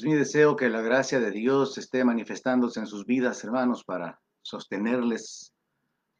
[0.00, 4.18] Es mi deseo que la gracia de Dios esté manifestándose en sus vidas, hermanos, para
[4.40, 5.52] sostenerles,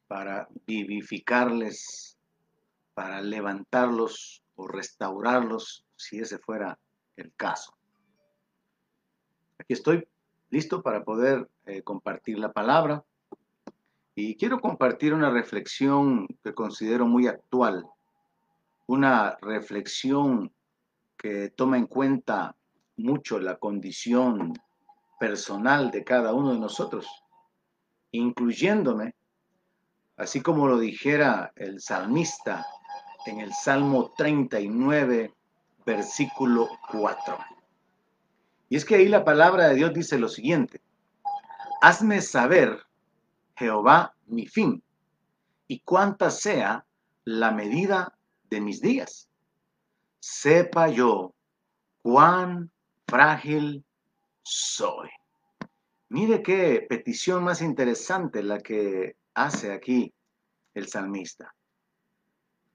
[0.06, 2.18] para vivificarles,
[2.92, 6.78] para levantarlos o restaurarlos, si ese fuera
[7.16, 7.74] el caso.
[9.56, 10.06] Aquí estoy
[10.50, 13.02] listo para poder eh, compartir la palabra
[14.14, 17.86] y quiero compartir una reflexión que considero muy actual,
[18.86, 20.52] una reflexión
[21.16, 22.54] que toma en cuenta
[23.02, 24.54] mucho la condición
[25.18, 27.06] personal de cada uno de nosotros,
[28.12, 29.14] incluyéndome,
[30.16, 32.66] así como lo dijera el salmista
[33.26, 35.34] en el Salmo 39,
[35.84, 37.38] versículo 4.
[38.68, 40.80] Y es que ahí la palabra de Dios dice lo siguiente,
[41.82, 42.84] hazme saber,
[43.56, 44.82] Jehová, mi fin,
[45.66, 46.84] y cuánta sea
[47.24, 48.16] la medida
[48.48, 49.28] de mis días.
[50.18, 51.34] Sepa yo
[52.02, 52.70] cuán
[53.10, 53.84] frágil
[54.42, 55.08] soy.
[56.08, 60.14] Mire qué petición más interesante la que hace aquí
[60.74, 61.54] el salmista.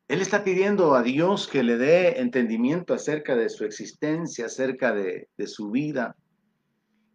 [0.08, 5.28] Él está pidiendo a Dios que le dé entendimiento acerca de su existencia, acerca de,
[5.48, 6.16] su vida,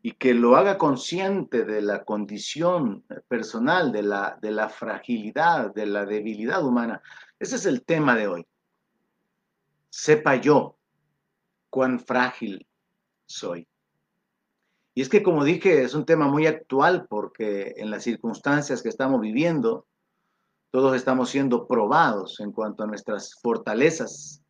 [0.02, 5.86] y que lo haga consciente de la condición personal, de la, de la fragilidad, de
[5.86, 7.00] la debilidad humana.
[7.39, 8.47] Ese es el tema de hoy.
[9.91, 10.77] Sepa yo
[11.69, 12.67] cuán frágil
[13.31, 13.67] soy.
[14.95, 18.89] Y es que, como dije, es un tema muy actual porque en las circunstancias que
[18.89, 19.86] estamos viviendo,
[20.70, 24.42] todos estamos siendo probados en cuanto a nuestras fortalezas,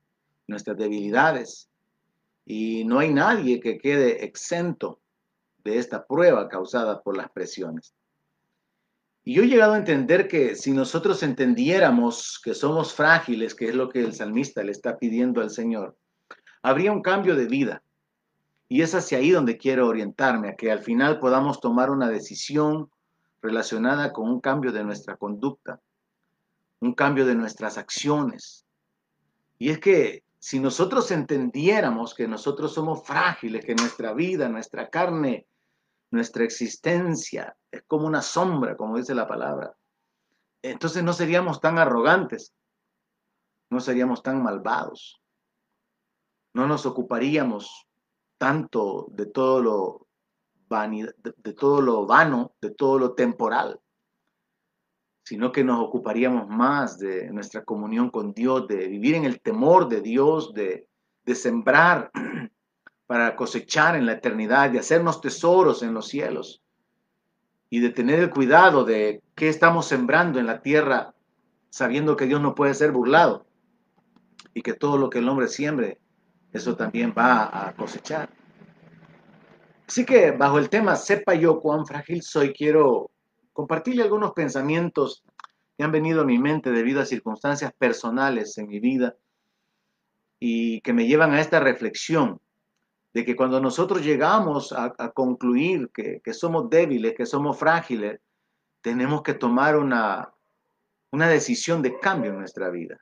[0.46, 1.68] nuestras debilidades,
[2.46, 5.00] y no hay nadie que quede exento
[5.62, 7.94] de esta prueba causada por las presiones.
[9.22, 13.74] Y yo he llegado a entender que si nosotros entendiéramos que somos frágiles, que es
[13.74, 15.96] lo que el salmista le está pidiendo al Señor,
[16.62, 17.82] habría un cambio de vida.
[18.72, 22.88] Y es hacia ahí donde quiero orientarme, a que al final podamos tomar una decisión
[23.42, 25.80] relacionada con un cambio de nuestra conducta,
[26.78, 28.64] un cambio de nuestras acciones.
[29.58, 35.48] Y es que si nosotros entendiéramos que nosotros somos frágiles, que nuestra vida, nuestra carne,
[36.12, 39.74] nuestra existencia es como una sombra, como dice la palabra,
[40.62, 42.54] entonces no seríamos tan arrogantes,
[43.68, 45.20] no seríamos tan malvados,
[46.54, 47.89] no nos ocuparíamos
[48.40, 50.06] tanto de todo lo
[50.70, 53.78] de, todo lo vano, de todo lo temporal,
[55.24, 59.88] sino que nos ocuparíamos más de nuestra comunión con Dios, de vivir en el temor
[59.88, 60.88] de Dios, de,
[61.24, 62.10] de sembrar
[63.06, 66.62] para cosechar en la eternidad, de hacernos tesoros en los cielos
[67.68, 71.14] y de tener el cuidado de qué estamos sembrando en la tierra,
[71.68, 73.44] sabiendo que Dios no puede ser burlado
[74.54, 76.00] y que todo lo que el hombre siembre,
[76.52, 78.28] eso también va a cosechar.
[79.86, 83.10] Así que bajo el tema Sepa yo cuán frágil soy, quiero
[83.52, 85.24] compartirle algunos pensamientos
[85.76, 89.16] que han venido a mi mente debido a circunstancias personales en mi vida
[90.38, 92.40] y que me llevan a esta reflexión
[93.12, 98.20] de que cuando nosotros llegamos a, concluir que, somos débiles, que somos frágiles,
[98.80, 100.32] tenemos que tomar una,
[101.10, 102.98] una decisión de cambio en nuestra vida.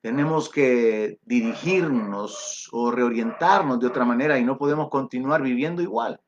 [0.00, 6.20] Tenemos que dirigirnos o reorientarnos de otra manera y no podemos continuar viviendo igual.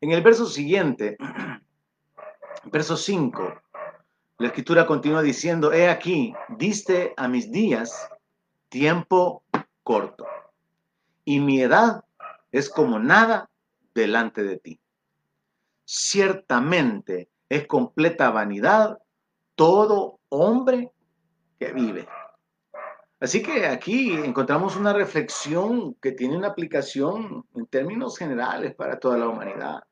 [0.00, 1.18] En el verso siguiente,
[2.64, 3.54] verso 5,
[4.38, 8.08] la escritura continúa diciendo, he aquí, diste a mis días
[8.70, 9.42] tiempo
[9.82, 10.24] corto,
[11.26, 12.04] y mi edad
[12.50, 13.50] es como nada
[13.94, 14.80] delante de ti.
[15.84, 18.98] Ciertamente es completa vanidad
[19.54, 20.92] todo hombre
[21.58, 22.08] que vive.
[23.20, 29.18] Así que aquí encontramos una reflexión que tiene una aplicación en términos generales para toda
[29.18, 29.82] la humanidad.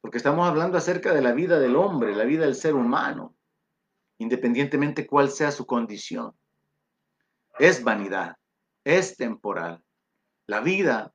[0.00, 3.36] Porque estamos hablando acerca de la vida del hombre, la vida del ser humano,
[4.18, 6.34] independientemente cuál sea su condición.
[7.60, 8.36] Es vanidad,
[8.82, 9.80] es temporal.
[10.48, 11.14] La vida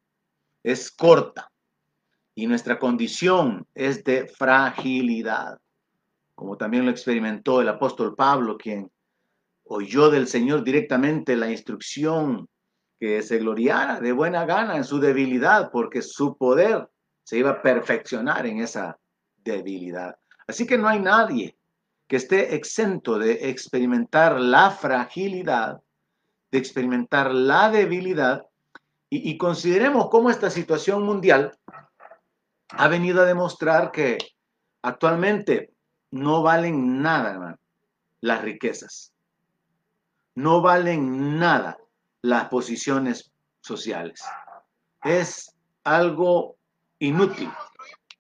[0.64, 1.52] es corta
[2.36, 5.60] y nuestra condición es de fragilidad,
[6.36, 8.90] como también lo experimentó el apóstol Pablo, quien
[9.66, 12.48] oyó del Señor directamente la instrucción
[13.00, 16.88] que se gloriara de buena gana en su debilidad, porque su poder
[17.24, 18.98] se iba a perfeccionar en esa
[19.38, 20.16] debilidad.
[20.48, 21.58] Así que no hay nadie
[22.08, 25.82] que esté exento de experimentar la fragilidad,
[26.52, 28.46] de experimentar la debilidad,
[29.08, 31.58] y, consideremos cómo esta situación mundial
[32.70, 34.18] ha venido a demostrar que
[34.82, 35.72] actualmente
[36.12, 37.58] no valen nada,
[38.20, 39.15] las riquezas
[40.36, 41.78] no valen nada
[42.22, 44.22] las posiciones sociales.
[45.04, 46.58] Es algo
[47.00, 47.50] inútil.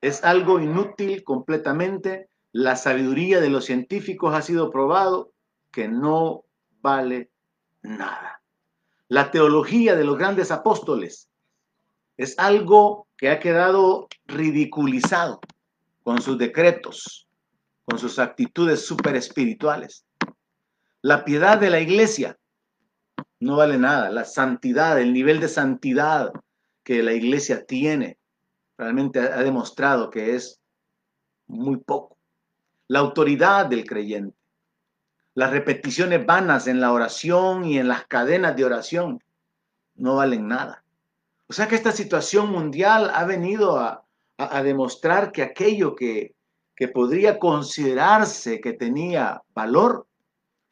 [0.01, 2.29] Es algo inútil completamente.
[2.51, 5.31] La sabiduría de los científicos ha sido probado
[5.71, 6.45] que no
[6.81, 7.29] vale
[7.81, 8.41] nada.
[9.07, 11.29] La teología de los grandes apóstoles
[12.17, 15.41] es algo que ha quedado ridiculizado
[16.03, 17.27] con sus decretos,
[17.83, 20.05] con sus actitudes super espirituales.
[21.05, 22.35] La piedad de la iglesia
[23.39, 24.09] no vale nada.
[24.09, 26.33] La santidad, el nivel de santidad
[26.83, 28.17] que la iglesia tiene,
[28.75, 30.59] realmente ha demostrado que es
[31.45, 32.17] muy poco.
[32.87, 34.35] La autoridad del creyente,
[35.35, 39.23] las repeticiones vanas en la oración y en las cadenas de oración
[39.93, 40.83] no valen nada.
[41.45, 44.03] O sea que esta situación mundial ha venido a,
[44.63, 46.33] demostrar que aquello que,
[46.75, 50.07] que podría considerarse que tenía valor,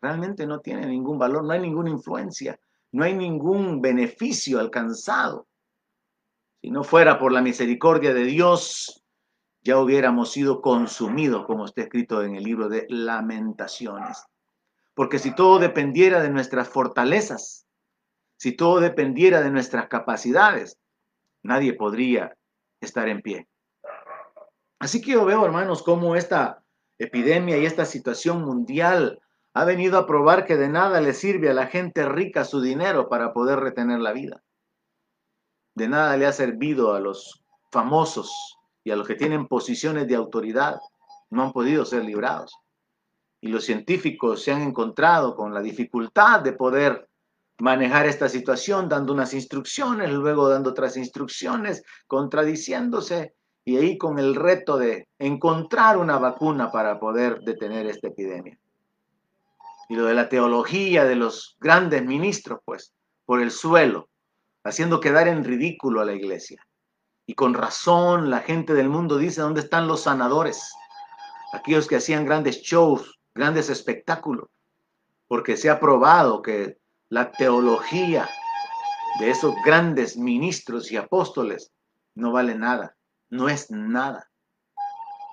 [0.03, 2.59] realmente no tiene ningún valor, no hay ninguna influencia,
[2.91, 5.47] no hay ningún beneficio alcanzado.
[6.61, 9.01] Si no fuera por la misericordia de Dios,
[9.61, 14.25] ya hubiéramos sido consumidos, como está escrito en el libro de lamentaciones.
[14.93, 17.65] Porque si todo dependiera de nuestras fortalezas,
[18.35, 20.77] si todo dependiera de nuestras capacidades,
[21.43, 22.35] nadie podría
[22.81, 23.47] estar en pie.
[24.79, 26.61] Así que yo veo, hermanos, cómo esta
[26.97, 29.22] epidemia y esta situación mundial
[29.53, 33.07] ha venido a probar que de nada le sirve a la gente rica su dinero
[33.07, 34.43] para poder retener la vida.
[35.75, 40.15] De nada le ha servido a los famosos y a los que tienen posiciones de
[40.15, 40.79] autoridad.
[41.29, 42.57] No han podido ser librados.
[43.41, 47.07] Y los científicos se han encontrado con la dificultad de poder
[47.59, 53.35] manejar esta situación, dando unas instrucciones, luego dando otras instrucciones, contradiciéndose,
[53.65, 58.57] y ahí con el reto de encontrar una vacuna para poder detener esta epidemia.
[59.93, 62.95] Y lo de la teología de los grandes ministros, pues,
[63.27, 64.09] por el suelo,
[64.63, 66.65] haciendo quedar en ridículo a la iglesia.
[67.27, 70.73] Y con razón la gente del mundo dice, ¿dónde están los sanadores?
[71.53, 74.49] Aquellos que hacían grandes shows, grandes espectáculos,
[75.27, 76.79] porque se ha probado que
[77.09, 78.27] la teología
[79.19, 81.71] de esos grandes ministros y apóstoles
[82.15, 82.95] no vale nada,
[83.29, 84.27] no es nada.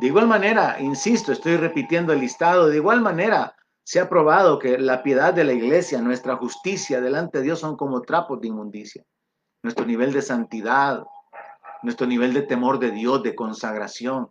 [0.01, 4.79] De igual manera, insisto, estoy repitiendo el listado, de igual manera se ha probado que
[4.79, 9.05] la piedad de la iglesia, nuestra justicia delante de Dios son como trapos de inmundicia
[9.63, 11.05] nuestro nivel de santidad,
[11.83, 14.31] nuestro nivel de temor de Dios, de consagración.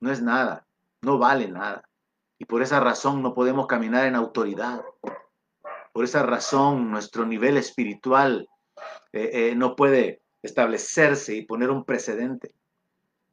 [0.00, 0.66] No es nada,
[1.02, 1.88] no vale nada.
[2.38, 4.82] Y por esa razón no podemos caminar en autoridad.
[5.92, 8.48] Por esa razón nuestro nivel espiritual
[9.12, 12.54] eh, eh, no puede establecerse y poner un precedente,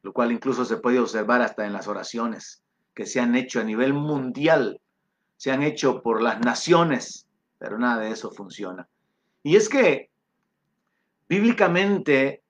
[0.01, 2.63] lo cual incluso se puede observar hasta en las oraciones
[2.93, 4.81] que se han hecho a nivel mundial,
[5.37, 8.87] se han hecho por las naciones, pero nada de eso funciona.
[9.43, 10.09] Y es que
[11.29, 12.43] Bíblicamente,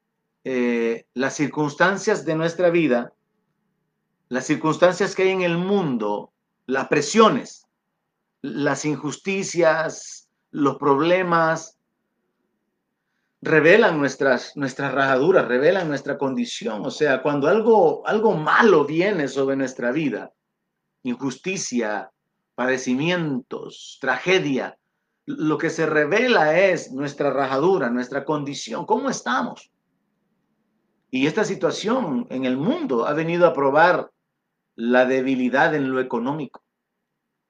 [0.44, 3.14] eh, las circunstancias de nuestra vida,
[4.30, 6.32] las circunstancias que hay en el mundo,
[6.68, 7.66] las presiones,
[8.42, 11.80] las injusticias, los problemas,
[13.42, 16.86] revelan nuestras, nuestras rajaduras, revelan nuestra condición.
[16.86, 20.34] O sea, cuando algo, algo malo viene sobre nuestra vida,
[21.02, 22.12] injusticia,
[22.58, 24.80] padecimientos, tragedia,
[25.28, 29.72] lo que se revela es nuestra rajadura, nuestra condición, cómo estamos.
[31.12, 34.10] Y esta situación en el mundo ha venido a probar
[34.76, 36.64] la debilidad en lo económico,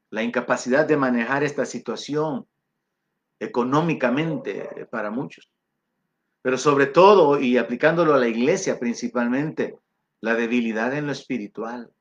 [0.09, 2.45] la incapacidad de manejar esta situación
[3.39, 5.49] económicamente para muchos.
[6.41, 9.77] Pero sobre todo, y aplicándolo a la iglesia principalmente,
[10.19, 11.93] la debilidad en lo espiritual.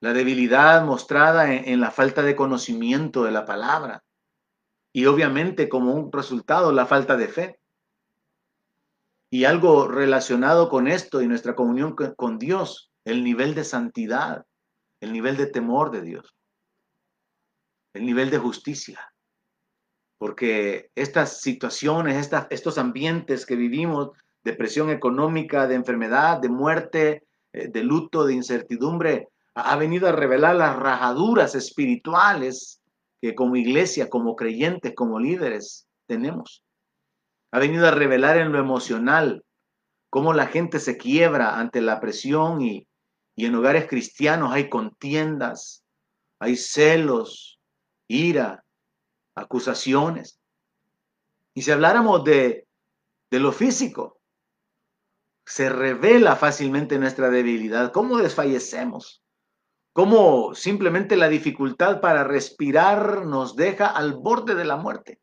[0.00, 4.02] La debilidad mostrada en, la falta de conocimiento de la palabra
[4.92, 7.60] y obviamente como un resultado la falta de fe.
[9.30, 14.44] Y algo relacionado con esto y nuestra comunión con Dios, el nivel de santidad,
[15.00, 16.34] el nivel de temor de Dios,
[17.92, 19.12] el nivel de justicia.
[20.18, 24.10] Porque estas situaciones, estos ambientes que vivimos,
[24.42, 30.12] de presión económica, de enfermedad, de muerte, eh, de luto, de incertidumbre, ha venido a
[30.12, 32.80] revelar las rajaduras espirituales
[33.20, 36.64] que como iglesia, como creyentes, como líderes tenemos.
[37.52, 39.44] Ha venido a revelar en lo emocional
[40.08, 42.86] cómo la gente se quiebra ante la presión y,
[43.36, 45.82] en hogares cristianos hay contiendas,
[46.38, 47.58] hay celos,
[48.06, 48.64] ira,
[49.34, 50.38] acusaciones.
[51.54, 52.66] Y si habláramos de,
[53.30, 54.20] de lo físico,
[55.46, 59.22] se revela fácilmente nuestra debilidad, cómo desfallecemos,
[59.92, 65.20] cómo simplemente la dificultad para respirar nos deja al borde de la muerte,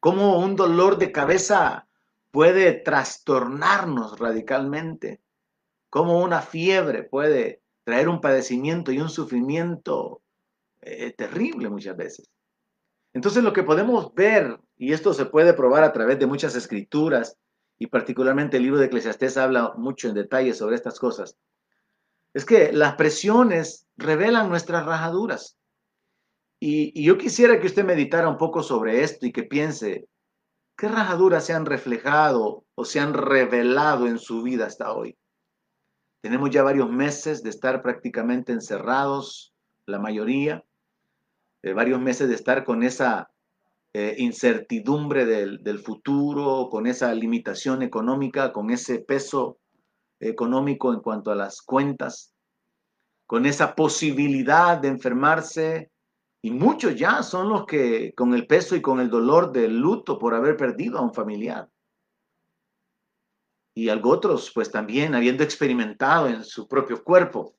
[0.00, 1.88] cómo un dolor de cabeza
[2.30, 5.20] puede trastornarnos radicalmente,
[5.90, 10.22] como una fiebre puede traer un padecimiento y un sufrimiento
[10.80, 12.30] eh, terrible muchas veces.
[13.12, 17.38] Entonces lo que podemos ver, y esto se puede probar a través de muchas escrituras,
[17.78, 21.36] y particularmente el libro de Eclesiastés habla mucho en detalle sobre estas cosas,
[22.34, 25.56] es que las presiones revelan nuestras rajaduras.
[26.60, 30.08] Y, yo quisiera que usted meditara un poco sobre esto y que piense,
[30.76, 35.16] ¿qué rajaduras se han reflejado o se han revelado en su vida hasta hoy?
[36.22, 39.54] Tenemos ya varios meses de estar prácticamente encerrados,
[39.86, 40.64] la mayoría,
[41.62, 43.30] eh, varios meses de estar con esa
[43.92, 49.58] eh, incertidumbre del, del, futuro, con esa limitación económica, con ese peso
[50.28, 52.34] económico en cuanto a las cuentas,
[53.26, 55.90] con esa posibilidad de enfermarse.
[56.42, 60.18] Y muchos ya son los que con el peso y con el dolor del luto
[60.18, 61.68] por haber perdido a un familiar
[63.74, 67.56] y otros, pues también habiendo experimentado en su propio cuerpo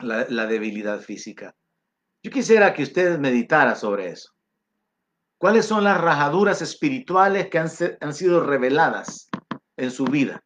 [0.00, 1.54] la, debilidad física.
[2.22, 4.32] Yo quisiera que usted meditara sobre eso.
[5.38, 9.28] ¿Cuáles son las rajaduras espirituales que han sido reveladas
[9.76, 10.42] en su vida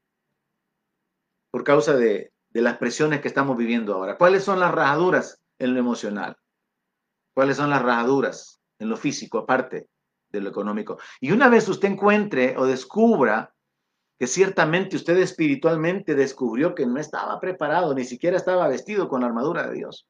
[1.55, 4.19] por causa de, de las presiones que estamos viviendo ahora?
[4.19, 6.37] ¿Cuáles son las rajaduras en lo emocional?
[7.33, 9.87] ¿Cuáles son las rajaduras en lo físico, aparte
[10.31, 10.99] de lo económico?
[11.21, 13.55] Y una vez usted encuentre o descubra
[14.19, 19.29] que ciertamente usted espiritualmente descubrió que no estaba preparado, ni siquiera estaba vestido con la
[19.29, 20.09] armadura de Dios.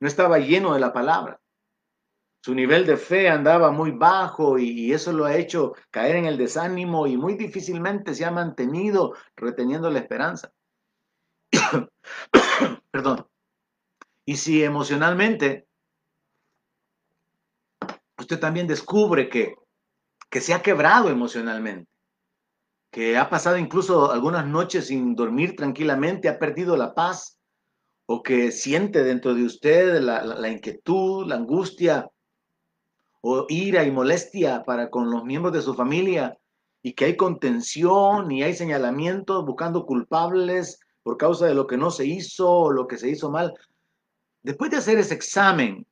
[0.00, 1.38] No estaba lleno de la palabra.
[2.46, 6.38] Su nivel de fe andaba muy bajo y eso lo ha hecho caer en el
[6.38, 10.52] desánimo y muy difícilmente se ha mantenido reteniendo la esperanza.
[12.92, 13.26] Perdón.
[14.24, 15.66] Y si emocionalmente
[18.16, 19.56] usted también descubre que,
[20.30, 21.90] que se ha quebrado emocionalmente,
[22.92, 27.40] que ha pasado incluso algunas noches sin dormir tranquilamente, ha perdido la paz,
[28.08, 32.08] o que siente dentro de usted la, la, la inquietud, la angustia,
[33.28, 36.38] o ira y molestia para con los miembros de su familia,
[36.82, 41.90] y que hay contención y hay señalamientos buscando culpables por causa de lo que no
[41.90, 43.52] se hizo o lo que se hizo mal.
[44.42, 45.84] Después de hacer ese examen,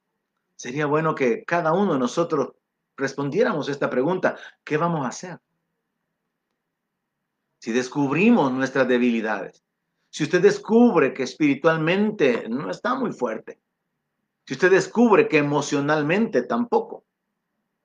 [0.55, 2.53] sería bueno que cada uno de nosotros
[2.97, 5.41] respondiéramos esta pregunta, ¿qué vamos a hacer?
[7.65, 9.65] si descubrimos nuestras debilidades,
[10.11, 13.59] si usted descubre que espiritualmente no está muy fuerte,
[14.47, 17.07] si usted descubre que emocionalmente tampoco,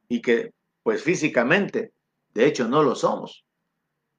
[0.09, 0.51] y que
[0.83, 1.93] pues físicamente,
[2.33, 3.45] de hecho, no lo somos,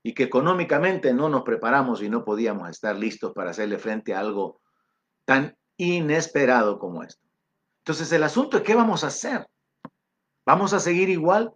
[0.03, 4.21] y que económicamente no nos preparamos y no podíamos estar listos para hacerle frente a
[4.21, 4.61] algo
[5.25, 7.27] tan inesperado como esto.
[7.85, 9.47] Entonces el asunto es qué vamos a hacer.
[10.47, 11.53] ¿Vamos a seguir igual?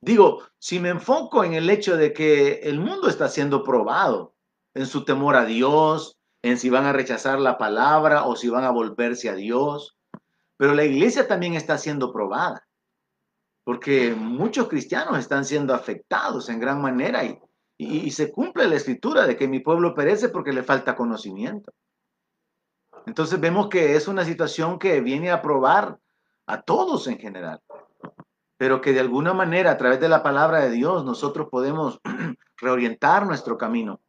[0.00, 4.34] Digo, si me enfoco en el hecho de que el mundo está siendo probado
[4.74, 8.64] en su temor a Dios, en si van a rechazar la palabra o si van
[8.64, 9.96] a volverse a Dios,
[10.56, 12.66] pero la iglesia también está siendo probada,
[13.64, 17.38] porque muchos cristianos están siendo afectados en gran manera y,
[18.10, 21.72] se cumple la escritura de que mi pueblo perece porque le falta conocimiento.
[23.06, 25.98] Entonces vemos que es una situación que viene a probar
[26.46, 27.60] a todos en general
[28.62, 32.00] pero que de alguna manera a través de la palabra de Dios nosotros podemos
[32.58, 34.00] reorientar nuestro camino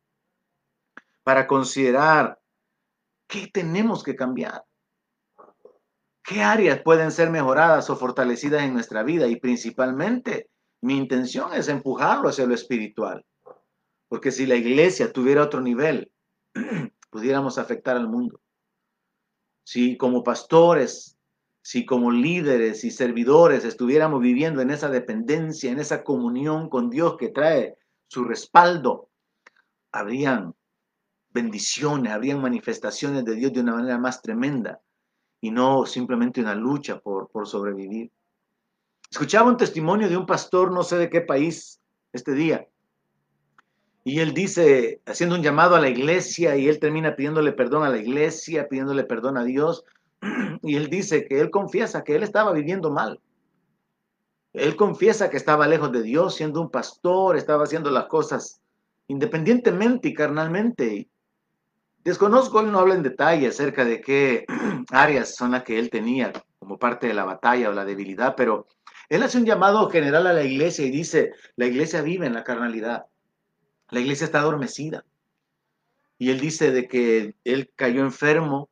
[1.24, 2.40] para considerar
[3.26, 4.64] qué tenemos que cambiar,
[6.24, 10.50] qué áreas pueden ser mejoradas o fortalecidas en nuestra vida y principalmente
[10.82, 13.26] mi intención es empujarlo hacia lo espiritual,
[14.08, 16.12] porque si la iglesia tuviera otro nivel,
[17.10, 18.40] pudiéramos afectar al mundo.
[19.66, 21.18] Si como pastores
[21.64, 27.16] si como líderes y servidores estuviéramos viviendo en esa dependencia, en esa comunión con Dios
[27.18, 27.78] que trae
[28.08, 29.10] su respaldo,
[29.94, 30.54] habrían
[31.30, 34.83] bendiciones, habrían manifestaciones de Dios de una manera más tremenda
[35.44, 38.10] y no simplemente una lucha por, por sobrevivir.
[39.12, 41.82] Escuchaba un testimonio de un pastor, no sé de qué país,
[42.14, 42.66] este día,
[44.06, 47.90] y él dice, haciendo un llamado a la iglesia, y él termina pidiéndole perdón a
[47.90, 49.84] la iglesia, pidiéndole perdón a Dios,
[50.62, 53.20] y él dice que él confiesa que él estaba viviendo mal.
[54.54, 58.62] Él confiesa que estaba lejos de Dios, siendo un pastor, estaba haciendo las cosas
[59.08, 61.10] independientemente y carnalmente.
[62.04, 64.46] Desconozco, él no habla en detalle acerca de qué
[64.92, 68.68] áreas son las que él tenía como parte de la batalla o la debilidad, pero
[69.10, 72.44] él hace un llamado general a la iglesia y dice, la iglesia vive en la
[72.44, 73.06] carnalidad,
[73.90, 75.06] la iglesia está adormecida.
[76.18, 78.70] Y él dice de que él cayó enfermo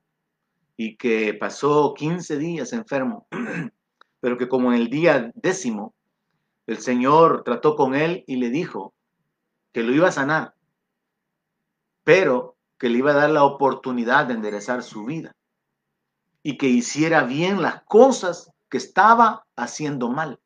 [0.76, 3.28] y que pasó 15 días enfermo,
[4.20, 5.94] pero que como en el día décimo,
[6.68, 8.94] el Señor trató con él y le dijo
[9.72, 10.54] que lo iba a sanar,
[12.04, 15.36] pero que le iba a dar la oportunidad de enderezar su vida
[16.42, 20.40] y que hiciera bien las cosas que estaba haciendo mal,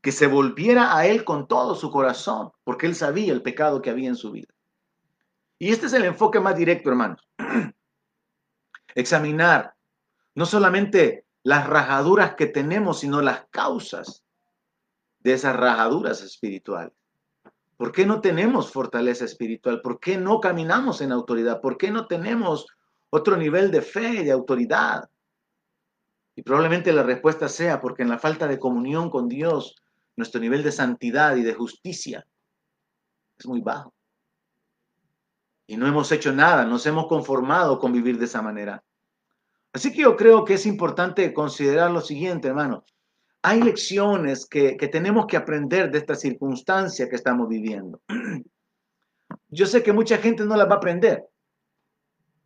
[0.00, 3.90] que se volviera a él con todo su corazón, porque él sabía el pecado que
[3.90, 4.48] había en su vida.
[5.58, 7.28] Y este es el enfoque más directo, hermanos.
[8.94, 9.74] Examinar
[10.34, 14.24] no solamente las rajaduras que tenemos, sino las causas
[15.18, 16.94] de esas rajaduras espirituales.
[17.82, 19.80] ¿Por qué no tenemos fortaleza espiritual?
[19.82, 21.60] ¿Por qué no caminamos en autoridad?
[21.60, 22.68] ¿Por qué no tenemos
[23.10, 25.10] otro nivel de fe y de autoridad?
[26.36, 29.74] Y probablemente la respuesta sea porque en la falta de comunión con Dios,
[30.14, 32.24] nuestro nivel de santidad y de justicia
[33.36, 33.92] es muy bajo.
[35.66, 38.84] Y no hemos hecho nada, nos hemos conformado con vivir de esa manera.
[39.72, 42.84] Así que yo creo que es importante considerar lo siguiente, hermano
[43.42, 48.00] hay lecciones que, tenemos que aprender de esta circunstancia que estamos viviendo.
[49.48, 51.24] Yo sé que mucha gente no las va a aprender.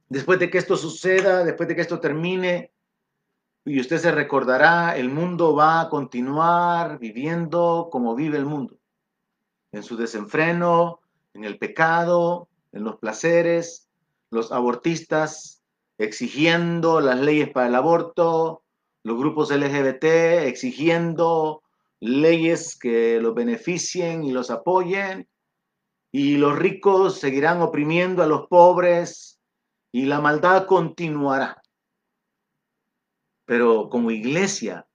[0.08, 2.72] Después de que esto suceda, después de que esto termine,
[3.64, 8.78] y usted se recordará, el mundo va a continuar viviendo como vive el mundo,
[9.72, 11.00] en su desenfreno,
[11.34, 13.88] en el pecado, en los placeres,
[14.30, 15.62] los abortistas
[15.98, 18.62] exigiendo las leyes para el aborto,
[19.06, 20.02] los grupos LGBT
[20.48, 21.62] exigiendo
[22.00, 25.28] leyes que los beneficien y los apoyen,
[26.10, 29.38] y los ricos seguirán oprimiendo a los pobres,
[29.92, 31.62] y la maldad continuará.
[33.44, 34.88] Pero como iglesia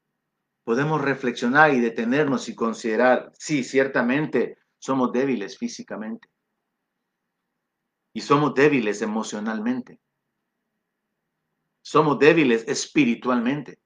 [0.66, 6.28] podemos reflexionar y detenernos y considerar, sí, ciertamente somos débiles físicamente,
[8.12, 10.02] y somos débiles emocionalmente,
[11.82, 13.81] somos débiles espiritualmente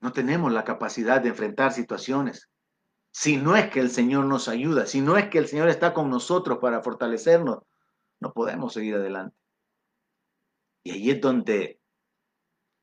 [0.00, 2.50] no tenemos la capacidad de enfrentar situaciones.
[3.10, 5.92] Si no es que el Señor nos ayuda, si no es que el Señor está
[5.92, 7.58] con nosotros para fortalecernos,
[8.20, 9.36] no podemos seguir adelante.
[10.84, 11.80] Y ahí es donde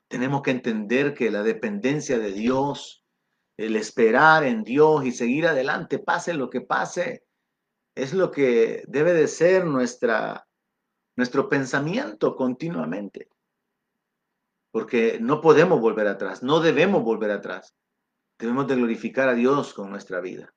[0.08, 3.04] tenemos que entender que la dependencia de Dios,
[3.56, 7.24] el esperar en Dios y seguir adelante, pase lo que pase,
[7.94, 10.46] es lo que debe de ser nuestra,
[11.16, 13.30] nuestro pensamiento continuamente
[14.76, 17.74] porque no podemos volver atrás, no debemos volver atrás.
[18.38, 20.52] Debemos de glorificar a Dios con nuestra vida.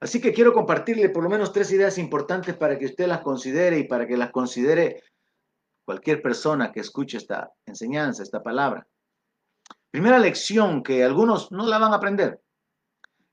[0.00, 3.78] Así que quiero compartirle por lo menos tres ideas importantes para que usted las considere
[3.78, 5.04] y para que las considere
[5.84, 8.88] cualquier persona que escuche esta enseñanza, esta palabra.
[9.92, 12.40] Primera lección que algunos no la van a aprender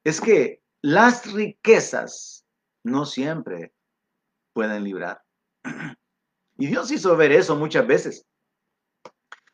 [0.04, 2.46] es que las riquezas
[2.84, 3.74] no siempre
[4.54, 5.24] pueden librar.
[6.60, 8.28] Y Dios hizo ver eso muchas veces.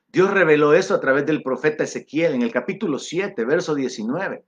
[0.08, 4.46] Dios reveló eso a través del profeta Ezequiel en el capítulo 7, verso 19.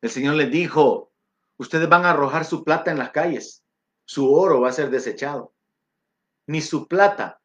[0.00, 1.12] El Señor les dijo,
[1.56, 3.64] ustedes van a arrojar su plata en las calles,
[4.04, 5.54] su oro va a ser desechado.
[6.46, 7.40] Ni su plata,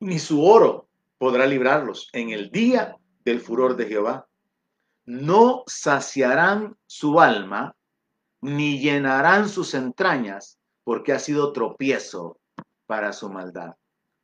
[0.00, 0.88] ni su oro
[1.18, 4.26] podrá librarlos en el día del furor de Jehová.
[5.04, 7.76] No saciarán su alma,
[8.40, 12.40] ni llenarán sus entrañas, porque ha sido tropiezo
[12.86, 13.74] para su maldad.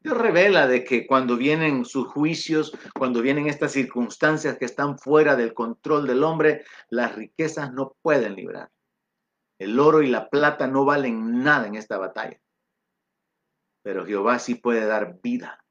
[0.03, 5.37] Dios revela de que cuando vienen sus juicios, cuando vienen estas circunstancias que están fuera
[5.37, 8.69] del control del hombre, las riquezas no pueden librar.
[9.61, 12.41] El oro y la plata no valen nada en esta batalla.
[13.85, 15.65] Pero Jehová sí puede dar vida.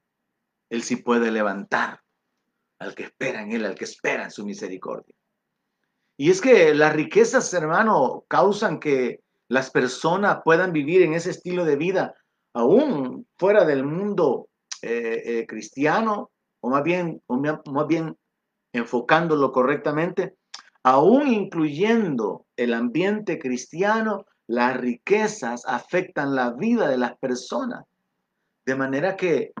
[0.70, 2.00] Él sí puede levantar
[2.78, 5.14] al que espera en Él, al que espera en su misericordia.
[6.16, 11.66] Y es que las riquezas, hermano, causan que las personas puedan vivir en ese estilo
[11.66, 12.14] de vida
[12.54, 14.48] aún fuera del mundo
[14.82, 18.16] eh, eh, cristiano, o más bien, o más bien
[18.72, 20.36] enfocándolo correctamente,
[20.82, 27.84] aún incluyendo el ambiente cristiano, las riquezas afectan la vida de las personas,
[28.66, 29.52] de manera que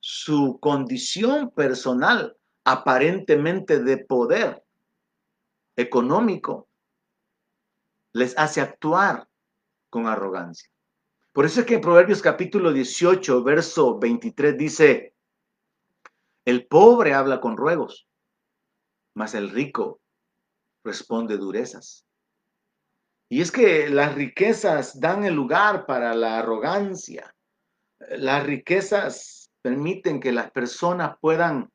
[0.00, 4.62] su condición personal, aparentemente de poder
[5.76, 6.68] económico,
[8.12, 9.28] les hace actuar
[9.90, 10.70] con arrogancia.
[11.36, 15.14] Por eso es que en Proverbios capítulo 18, verso 23 dice,
[16.46, 18.08] el pobre habla con ruegos,
[19.12, 20.00] mas el rico
[20.82, 22.06] responde durezas.
[23.28, 27.36] Y es que las riquezas dan el lugar para la arrogancia.
[27.98, 31.70] Las riquezas permiten que las personas puedan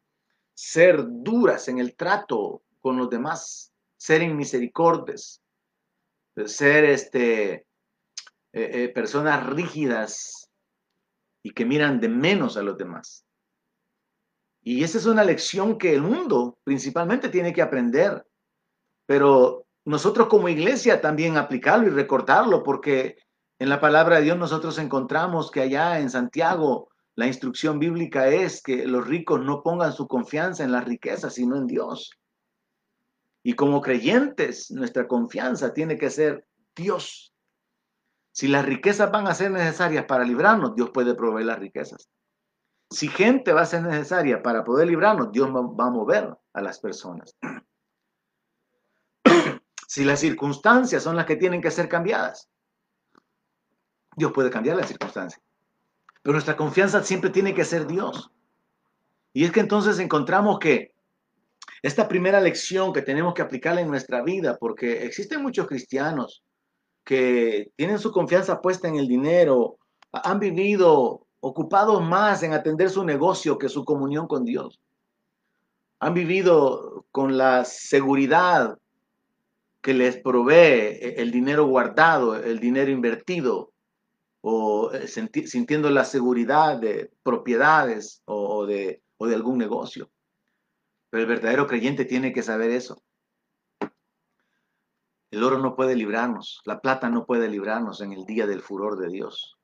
[0.56, 5.40] ser duras en el trato con los demás, ser inmisericordes,
[6.48, 7.68] ser este,
[8.54, 10.50] eh, eh, personas rígidas
[11.44, 13.26] y que miran de menos a los demás.
[14.62, 18.26] Y esa es una lección que el mundo principalmente tiene que aprender,
[19.08, 23.18] pero nosotros como iglesia también aplicarlo y recordarlo, porque
[23.62, 28.60] En la palabra de Dios nosotros encontramos que allá en Santiago la instrucción bíblica es
[28.64, 32.10] que los ricos no pongan su confianza en las riquezas, sino en Dios.
[33.44, 36.44] Y como creyentes, nuestra confianza tiene que ser
[36.76, 37.31] Dios.
[38.32, 42.10] Si las riquezas van a ser necesarias para librarnos, Dios puede proveer las riquezas.
[42.90, 46.80] Si gente va a ser necesaria para poder librarnos, Dios va a mover a las
[46.80, 47.36] personas.
[49.88, 52.50] si las circunstancias son las que tienen que ser cambiadas,
[54.16, 55.42] Dios puede cambiar las circunstancias.
[56.22, 58.32] Pero nuestra confianza siempre tiene que ser Dios.
[59.34, 60.94] Y es que entonces encontramos que
[61.82, 66.44] esta primera lección que tenemos que aplicarla en nuestra vida, porque existen muchos cristianos
[67.04, 69.78] que tienen su confianza puesta en el dinero,
[70.12, 74.80] han vivido ocupados más en atender su negocio que su comunión con Dios.
[76.00, 78.78] Han vivido con la seguridad
[79.82, 83.72] que les provee el dinero guardado, el dinero invertido,
[84.42, 90.10] o eh, sintiendo la seguridad de propiedades o de, o de algún negocio.
[91.10, 93.02] Pero el verdadero creyente tiene que saber eso.
[95.32, 98.98] El oro no puede librarnos, la plata no puede librarnos en el día del furor
[98.98, 99.58] de Dios.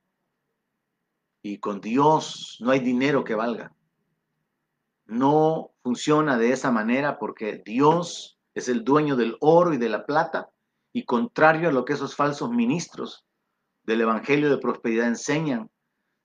[1.42, 3.74] Y con Dios no hay dinero que valga.
[5.04, 10.06] No funciona de esa manera porque Dios es el dueño del oro y de la
[10.06, 10.50] plata
[10.92, 13.26] y contrario a lo que esos falsos ministros
[13.84, 15.70] del Evangelio de Prosperidad enseñan,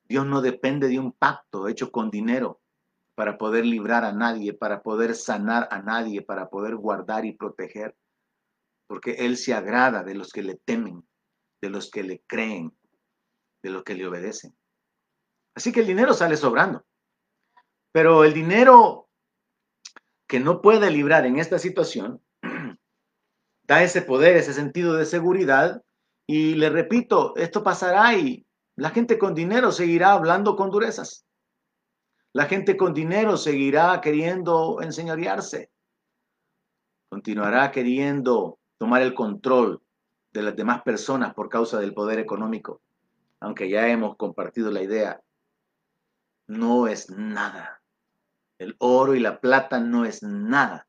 [0.05, 2.61] Dios no depende de un pacto hecho con dinero
[3.15, 7.95] para poder librar a nadie, para poder sanar a nadie, para poder guardar y proteger,
[8.87, 11.07] porque Él se agrada de los que le temen,
[11.61, 12.75] de los que le creen,
[13.63, 14.55] de los que le obedecen.
[15.55, 16.85] Así que el dinero sale sobrando.
[17.91, 19.09] Pero el dinero
[20.27, 22.21] que no puede librar en esta situación
[23.63, 25.83] da ese poder, ese sentido de seguridad.
[26.27, 31.25] Y le repito, esto pasará y la gente con dinero seguirá hablando con durezas.
[32.33, 35.69] La gente con dinero seguirá queriendo enseñorearse.
[37.11, 39.81] Continuará queriendo tomar el control
[40.33, 42.81] de las demás personas por causa del poder económico.
[43.39, 45.21] Aunque ya hemos compartido la idea
[46.47, 47.81] no es nada.
[48.57, 50.85] El oro y la plata no es nada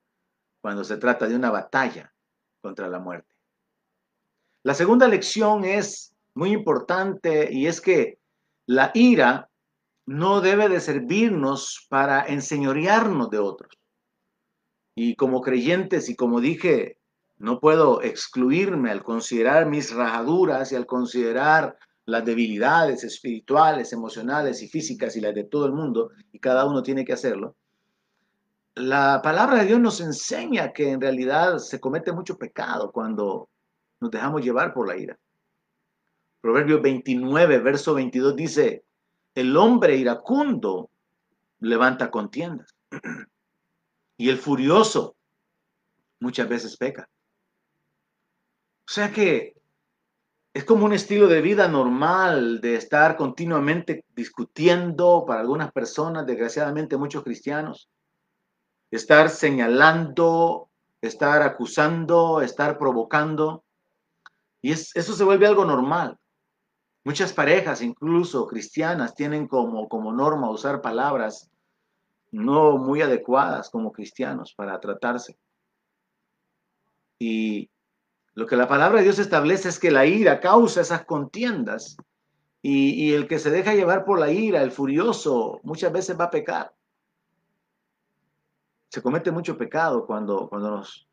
[0.60, 2.12] cuando se trata de una batalla
[2.60, 3.32] contra la muerte.
[4.64, 8.18] La segunda lección es muy importante y es que
[8.66, 9.48] la ira
[10.04, 13.78] no debe de servirnos para enseñorearnos de otros.
[14.96, 16.98] Y como creyentes, y como dije,
[17.38, 24.68] no puedo excluirme al considerar mis rajaduras y al considerar las debilidades espirituales, emocionales y
[24.68, 27.56] físicas y las de todo el mundo, y cada uno tiene que hacerlo,
[28.74, 33.48] la palabra de Dios nos enseña que en realidad se comete mucho pecado cuando
[34.00, 35.16] nos dejamos llevar por la ira.
[36.40, 38.84] Proverbio 29, verso 22 dice,
[39.34, 40.90] el hombre iracundo
[41.60, 42.74] levanta contiendas
[44.16, 45.16] y el furioso
[46.20, 47.08] muchas veces peca.
[48.86, 49.54] O sea que
[50.52, 56.96] es como un estilo de vida normal de estar continuamente discutiendo para algunas personas, desgraciadamente
[56.96, 57.88] muchos cristianos,
[58.90, 60.68] estar señalando,
[61.00, 63.64] estar acusando, estar provocando.
[64.62, 66.18] Y eso se vuelve algo normal.
[67.04, 71.50] Muchas parejas, incluso cristianas, tienen como, como norma usar palabras
[72.30, 75.36] no muy adecuadas como cristianos para tratarse.
[77.18, 77.70] Y
[78.34, 81.96] lo que la palabra de Dios establece es que la ira causa esas contiendas
[82.60, 86.30] y, el que se deja llevar por la ira, el furioso, muchas veces va a
[86.30, 86.74] pecar.
[88.88, 91.06] Se comete mucho pecado cuando, cuando nos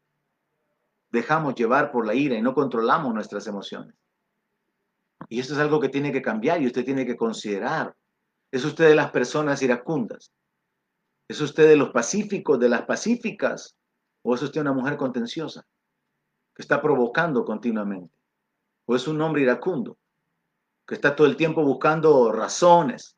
[1.11, 3.93] dejamos llevar por la ira y no controlamos nuestras emociones.
[5.27, 7.95] Y esto es algo que tiene que cambiar y usted tiene que considerar.
[8.49, 10.31] ¿Es usted de las personas iracundas?
[11.27, 13.77] ¿Es usted de los pacíficos, de las pacíficas?
[14.23, 15.65] ¿O es usted una mujer contenciosa?
[16.53, 18.13] Que está provocando continuamente.
[18.85, 19.97] O es un hombre iracundo,
[20.87, 23.17] que está todo el tiempo buscando razones,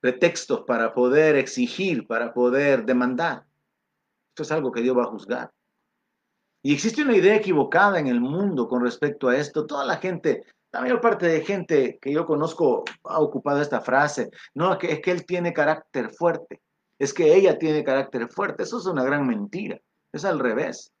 [0.00, 3.44] pretextos para poder exigir, para poder demandar.
[4.30, 5.52] Esto es algo que Dios va a juzgar.
[6.62, 9.66] Y existe una idea equivocada en el mundo con respecto a esto.
[9.66, 14.30] Toda la gente, la mayor parte de gente que yo conozco ha ocupado esta frase.
[14.54, 16.60] No, es que, es que él tiene carácter fuerte.
[16.98, 18.64] Es que ella tiene carácter fuerte.
[18.64, 19.80] Eso es una gran mentira.
[20.12, 20.92] Es al revés.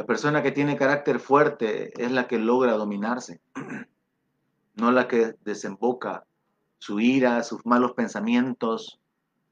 [0.00, 3.42] La persona que tiene carácter fuerte es la que logra dominarse,
[4.76, 6.24] no la que desemboca
[6.78, 8.98] su ira, sus malos pensamientos,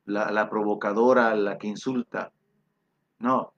[0.07, 2.33] la, provocadora, la que insulta.
[3.19, 3.53] No.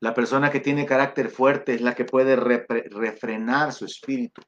[0.00, 4.42] La persona que tiene carácter fuerte es la que puede refrenar su espíritu,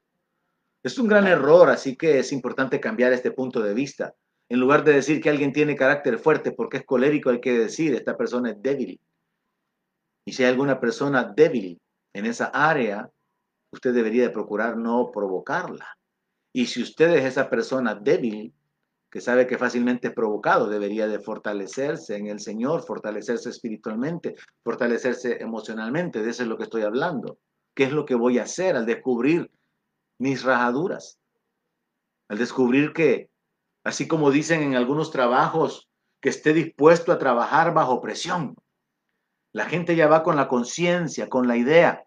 [0.83, 4.13] Es un gran error, así que es importante cambiar este punto de vista.
[4.49, 7.95] En lugar de decir que alguien tiene carácter fuerte porque es colérico, hay que decir,
[7.95, 9.01] esta persona es débil.
[10.25, 11.81] Y si hay alguna persona débil
[12.13, 13.11] en esa área,
[13.73, 15.97] usted debería de procurar no provocarla.
[16.53, 18.53] Y si usted es esa persona débil,
[19.11, 25.43] que sabe que fácilmente es provocado, debería de fortalecerse en el Señor, fortalecerse espiritualmente, fortalecerse
[25.43, 26.23] emocionalmente.
[26.23, 27.39] De eso es lo que estoy hablando.
[27.75, 29.51] ¿Qué es lo que voy a hacer al descubrir
[30.19, 31.19] mis rajaduras?
[32.29, 33.29] Al descubrir que,
[33.85, 35.89] así como dicen en algunos trabajos,
[36.23, 38.55] que esté dispuesto a trabajar bajo presión.
[39.53, 42.07] La gente ya va con la conciencia, con la idea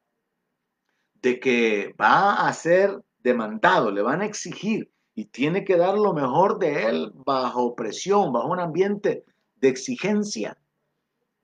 [1.22, 6.14] de que va a ser demandado, le van a exigir y tiene que dar lo
[6.14, 9.24] mejor de él bajo presión, bajo un ambiente
[9.56, 10.58] de exigencia.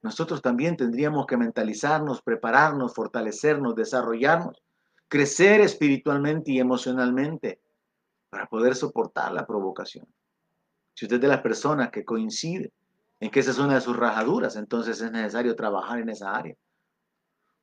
[0.02, 4.62] Nosotros también tendríamos que mentalizarnos, prepararnos, fortalecernos, desarrollarnos,
[5.08, 7.62] crecer espiritualmente y emocionalmente
[8.30, 10.08] para poder soportar la provocación.
[10.96, 12.72] Si usted es de las personas que coincide
[13.22, 16.56] en que esa es una de sus rajaduras, entonces es necesario trabajar en esa área.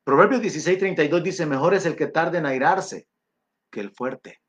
[0.04, 3.08] Proverbios 16:32 dice, mejor es el que tarde en airarse
[3.68, 4.40] que el fuerte.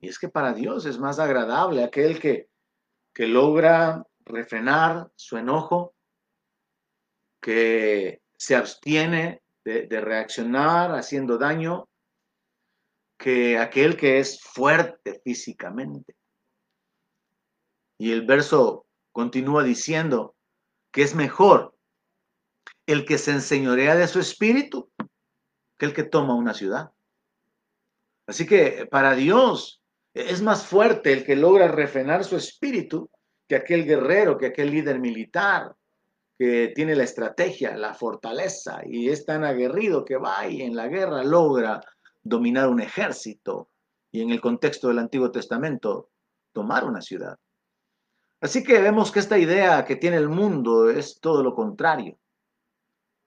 [0.00, 2.48] Y es que para Dios es más agradable aquel que,
[3.12, 5.94] que logra refrenar su enojo,
[7.40, 11.88] que se abstiene de, de reaccionar haciendo daño,
[13.18, 16.14] que aquel que es fuerte físicamente.
[17.98, 18.87] Y el verso
[19.18, 20.36] continúa diciendo
[20.92, 21.74] que es mejor
[22.86, 24.92] el que se enseñorea de su espíritu
[25.76, 26.92] que el que toma una ciudad.
[28.28, 29.82] Así que para Dios
[30.14, 33.10] es más fuerte el que logra refrenar su espíritu
[33.48, 35.74] que aquel guerrero, que aquel líder militar
[36.38, 40.86] que tiene la estrategia, la fortaleza y es tan aguerrido que va y en la
[40.86, 41.80] guerra logra
[42.22, 43.68] dominar un ejército
[44.12, 46.10] y en el contexto del Antiguo Testamento
[46.52, 47.36] tomar una ciudad.
[48.40, 52.18] Así que vemos que esta idea que tiene el mundo es todo lo contrario.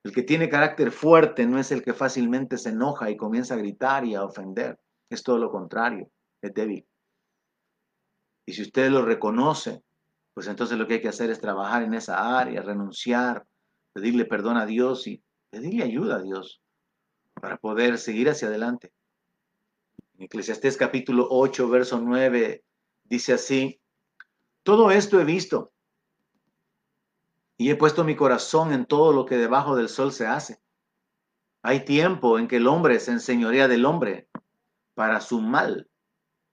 [0.04, 3.58] El que tiene carácter fuerte no es el que fácilmente se enoja y comienza a
[3.58, 6.10] gritar y a ofender, es todo lo contrario
[6.42, 6.86] es débil.
[8.46, 9.84] Y si usted lo reconoce,
[10.34, 13.46] pues entonces lo que hay que hacer es trabajar en esa área, renunciar,
[13.94, 16.62] pedirle perdón a Dios y pedirle ayuda a Dios
[17.34, 18.92] para poder seguir hacia adelante.
[20.18, 22.64] En Eclesiastés capítulo 8, verso 9,
[23.04, 23.80] dice así,
[24.64, 25.72] todo esto he visto
[27.58, 30.62] y he puesto mi corazón en todo lo que debajo del sol se hace.
[31.62, 34.28] Hay tiempo en que el hombre se enseñorea del hombre
[34.96, 35.90] para su mal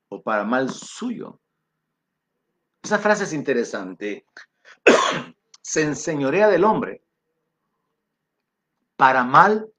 [0.09, 1.41] o para mal suyo.
[2.83, 4.27] Esa frase es interesante.
[5.63, 7.03] Se enseñorea del hombre
[8.97, 9.71] para mal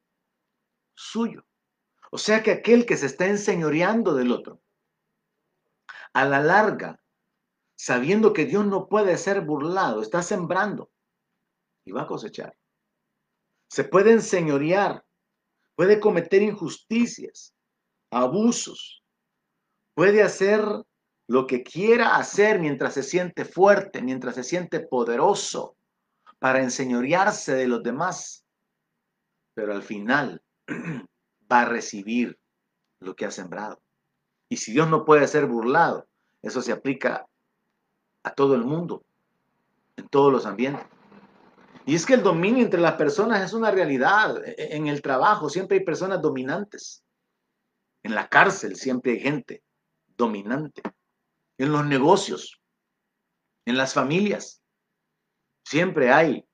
[0.94, 1.44] suyo.
[2.12, 4.62] O sea que aquel que se está enseñoreando del otro,
[6.14, 7.00] a la larga,
[7.80, 10.92] sabiendo que Dios no puede ser burlado, está sembrando
[11.86, 12.54] y va a cosechar.
[13.70, 15.06] Se puede enseñorear,
[15.76, 17.56] puede cometer injusticias,
[18.12, 18.98] abusos,
[19.96, 20.62] Puede hacer
[21.28, 25.76] lo que quiera hacer mientras se siente fuerte, mientras se siente poderoso,
[26.38, 28.46] para enseñorearse de los demás.
[29.56, 30.42] Pero al final
[31.52, 32.40] va a recibir
[33.02, 33.82] lo que ha sembrado.
[34.48, 36.08] Y si Dios no puede ser burlado,
[36.42, 37.28] eso se aplica
[38.30, 39.04] a todo el mundo,
[39.98, 40.86] en todos los ambientes.
[41.86, 44.44] Y es que el dominio entre las personas es una realidad.
[44.46, 47.04] E-, en el trabajo siempre hay personas dominantes.
[48.04, 49.64] En la cárcel siempre hay gente
[50.16, 50.82] dominante.
[51.58, 52.62] En los negocios,
[53.66, 54.62] en las familias,
[55.64, 56.46] siempre hay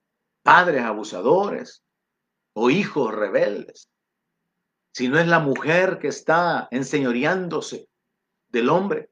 [0.42, 1.84] padres abusadores
[2.54, 3.90] o hijos rebeldes.
[4.92, 7.88] Si no es la mujer que está enseñoreándose
[8.48, 9.10] del hombre,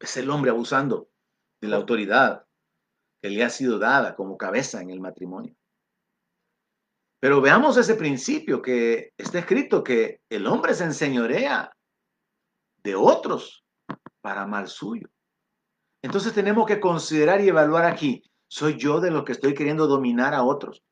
[0.00, 1.08] es el hombre abusando
[1.60, 2.44] de la autoridad
[3.22, 5.54] que le ha sido dada como cabeza en el matrimonio.
[7.20, 11.74] Pero veamos ese principio que está escrito que el hombre se enseñorea
[12.82, 13.64] de otros
[14.20, 15.08] para mal suyo.
[16.02, 20.34] Entonces tenemos que considerar y evaluar aquí, ¿soy yo de los que estoy queriendo dominar
[20.34, 20.84] a otros?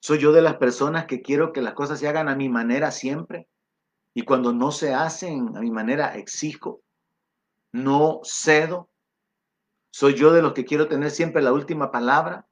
[0.00, 2.90] ¿Soy yo de las personas que quiero que las cosas se hagan a mi manera
[2.90, 3.48] siempre?
[4.14, 6.82] Y cuando no se hacen a mi manera, exijo,
[7.72, 8.90] no cedo.
[9.92, 12.48] ¿Soy yo de los que quiero tener siempre la última palabra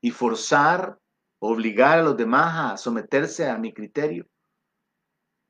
[0.00, 1.00] y forzar,
[1.40, 4.26] obligar a los demás a someterse a mi criterio?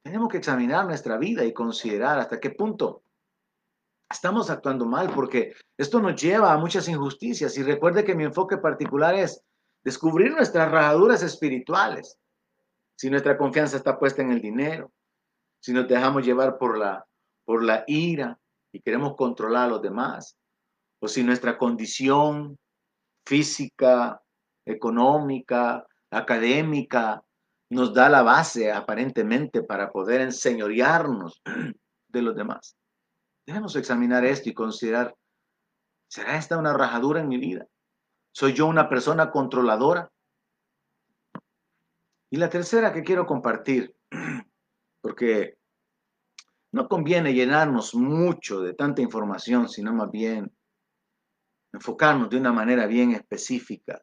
[0.02, 3.02] Tenemos que examinar nuestra vida y considerar hasta qué punto
[4.10, 7.56] estamos actuando mal, porque esto nos lleva a muchas injusticias.
[7.58, 9.44] Y recuerde que mi enfoque particular es
[9.84, 12.18] descubrir nuestras rajaduras espirituales.
[12.96, 14.90] Si nuestra confianza está puesta en el dinero,
[15.60, 17.06] si nos dejamos llevar por la
[17.44, 18.38] por la ira
[18.72, 20.38] y queremos controlar a los demás,
[21.00, 22.58] o si nuestra condición
[23.26, 24.22] física,
[24.66, 27.22] económica, académica,
[27.70, 31.40] nos da la base aparentemente para poder enseñorearnos
[32.08, 32.76] de los demás.
[33.46, 35.14] Debemos examinar esto y considerar,
[36.08, 37.66] ¿será esta una rajadura en mi vida?
[38.32, 40.10] ¿Soy yo una persona controladora?
[42.30, 43.94] Y la tercera que quiero compartir,
[45.00, 45.56] porque
[46.72, 50.52] no conviene llenarnos mucho de tanta información, sino más bien
[51.72, 54.02] enfocarnos de una manera bien específica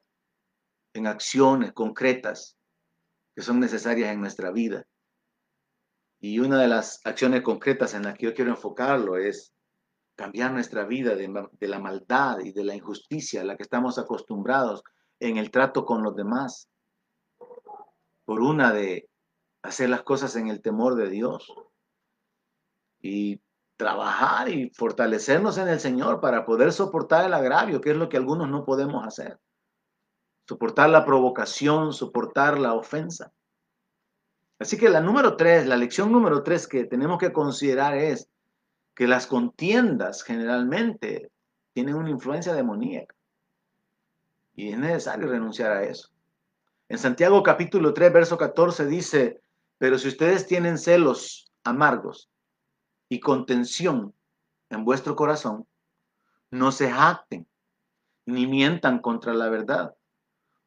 [0.93, 2.58] en acciones concretas
[3.36, 4.88] que son necesarias en nuestra vida.
[6.19, 9.53] Y una de las acciones concretas en las que yo quiero enfocarlo es
[10.15, 14.82] cambiar nuestra vida de, la maldad y de la injusticia a la que estamos acostumbrados
[15.19, 16.67] en el trato con los demás,
[18.25, 19.08] por una de
[19.62, 21.53] hacer las cosas en el temor de Dios
[22.99, 23.39] y
[23.78, 28.18] trabajar y fortalecernos en el Señor para poder soportar el agravio, que es lo que
[28.18, 29.40] algunos no podemos hacer.
[30.48, 33.32] Soportar la provocación, soportar la ofensa.
[34.60, 38.28] Así que la número tres, la lección número tres que tenemos que considerar es
[38.96, 41.32] que las contiendas generalmente
[41.74, 43.16] tienen una influencia demoníaca.
[44.56, 46.10] Y es necesario renunciar a eso.
[46.90, 49.40] En Santiago capítulo 3, verso 14 dice,
[49.78, 52.32] pero si ustedes tienen celos amargos
[53.10, 54.13] y contención
[54.70, 55.67] en vuestro corazón,
[56.52, 57.48] no se jacten
[58.26, 59.96] ni mientan contra la verdad,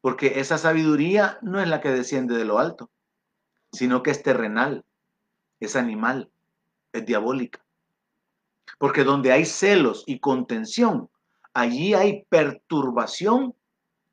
[0.01, 2.89] porque esa sabiduría no es la que desciende de lo alto,
[3.71, 4.83] sino que es terrenal,
[5.59, 6.31] es animal,
[6.91, 7.63] es diabólica.
[8.79, 11.09] Porque donde hay celos y contención,
[11.53, 13.55] allí hay perturbación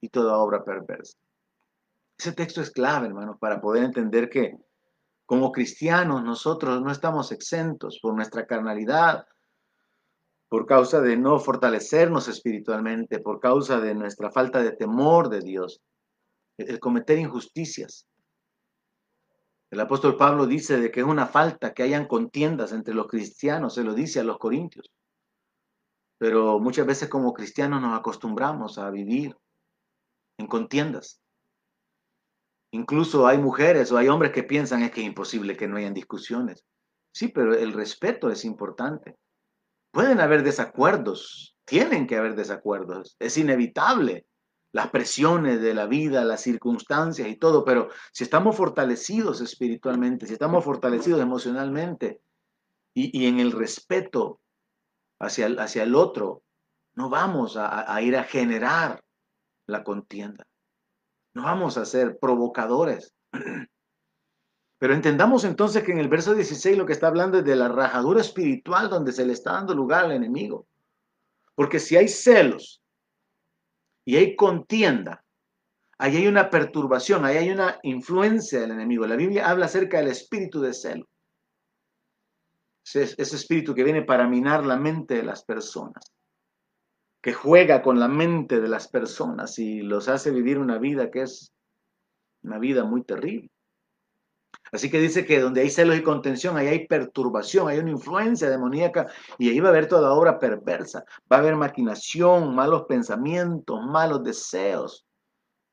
[0.01, 1.17] y toda obra perversa.
[2.19, 4.59] Ese texto es clave, hermanos, para poder entender que
[5.29, 9.27] como cristianos nosotros no estamos exentos por nuestra carnalidad,
[10.49, 15.83] por causa de no fortalecernos espiritualmente, por causa de nuestra falta de temor de Dios,
[16.57, 18.09] el cometer injusticias.
[19.71, 23.75] El apóstol Pablo dice de que es una falta que hayan contiendas entre los cristianos,
[23.75, 24.91] se lo dice a los corintios.
[26.17, 29.37] Pero muchas veces como cristianos nos acostumbramos a vivir
[30.39, 31.21] en contiendas.
[32.71, 35.95] Incluso hay mujeres o hay hombres que piensan es que es imposible que no hayan
[35.95, 36.65] discusiones.
[37.13, 39.17] Sí, pero el respeto es importante.
[39.91, 44.27] Pueden haber desacuerdos, tienen que haber desacuerdos, es inevitable.
[44.71, 50.35] Las presiones de la vida, las circunstancias y todo, pero si estamos fortalecidos espiritualmente, si
[50.35, 52.21] estamos fortalecidos emocionalmente
[52.93, 54.43] y, en el respeto
[55.19, 56.43] hacia el, hacia el otro,
[56.97, 59.03] no vamos a ir a generar
[59.67, 60.45] la contienda.
[61.39, 63.15] No vamos a ser provocadores.
[64.81, 67.69] Pero entendamos entonces que en el verso 16 lo que está hablando es de la
[67.69, 70.67] rajadura espiritual donde se le está dando lugar al enemigo.
[71.55, 72.83] Porque si hay celos
[74.05, 75.25] y hay contienda,
[75.97, 79.07] ahí hay una perturbación, ahí hay una influencia del enemigo.
[79.07, 81.09] La Biblia habla acerca del espíritu de celo.
[82.85, 86.18] Ese, ese espíritu que viene para minar la mente de las personas
[87.21, 91.23] que juega con la mente de las personas y los hace vivir una vida que
[91.23, 91.53] es
[92.43, 93.51] una vida muy terrible.
[94.71, 98.51] Así que dice que donde hay celos y contención, ahí hay perturbación, hay una influencia
[98.51, 99.07] demoníaca
[99.39, 101.05] y ahí va a haber toda obra perversa.
[101.31, 105.07] Va a haber maquinación, malos pensamientos, malos deseos,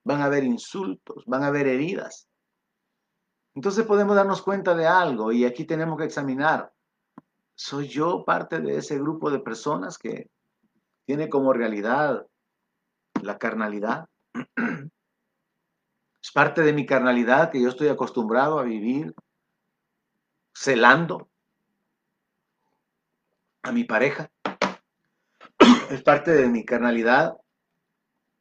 [0.03, 2.29] van a haber insultos, van a haber heridas.
[3.53, 6.71] Entonces podemos darnos cuenta de algo y aquí tenemos que examinar.
[7.53, 10.29] ¿Soy yo parte de ese grupo de personas que
[11.05, 12.25] tiene como realidad
[13.21, 14.09] la carnalidad.
[16.21, 19.13] Es parte de mi carnalidad que yo estoy acostumbrado a vivir
[20.55, 21.29] celando
[23.61, 24.31] a mi pareja.
[25.91, 27.37] Es parte de mi carnalidad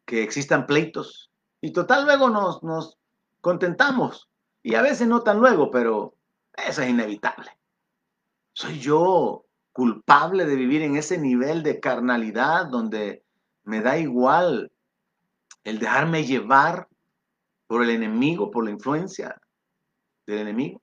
[0.06, 1.30] que existan pleitos.
[1.60, 2.98] Y total luego nos, nos
[3.42, 4.30] contentamos.
[4.62, 6.14] Y a veces no tan luego, pero
[6.56, 7.50] eso es inevitable.
[8.54, 9.44] Soy yo
[9.74, 13.24] culpable de vivir en ese nivel de carnalidad donde
[13.64, 14.70] me da igual
[15.64, 16.86] el dejarme llevar
[17.66, 19.36] por el enemigo, por la influencia
[20.26, 20.80] del enemigo.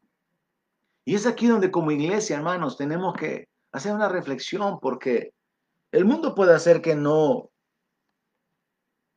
[1.05, 5.33] Y es aquí donde como iglesia, hermanos, tenemos que hacer una reflexión porque
[5.93, 7.49] el mundo puede hacer que no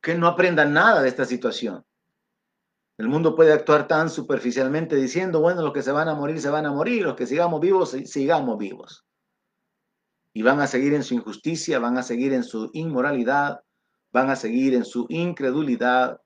[0.01, 1.83] que no aprenda nada de esta situación.
[2.97, 6.49] El mundo puede actuar tan superficialmente diciendo, bueno, los que se van a morir, se
[6.49, 9.05] van a morir, los que sigamos vivos, sigamos vivos
[10.35, 13.61] y van a seguir en su injusticia, van a seguir en su inmoralidad,
[14.11, 16.19] van a seguir en su incredulidad,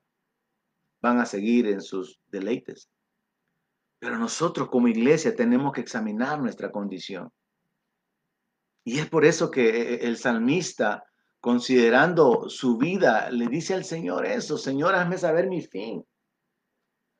[0.99, 2.89] van a seguir en sus deleites.
[3.99, 7.31] Pero nosotros como iglesia tenemos que examinar nuestra condición.
[8.83, 11.03] Y es por eso que el salmista,
[11.39, 16.03] considerando su vida, le dice al Señor eso, Señor, hazme saber mi fin.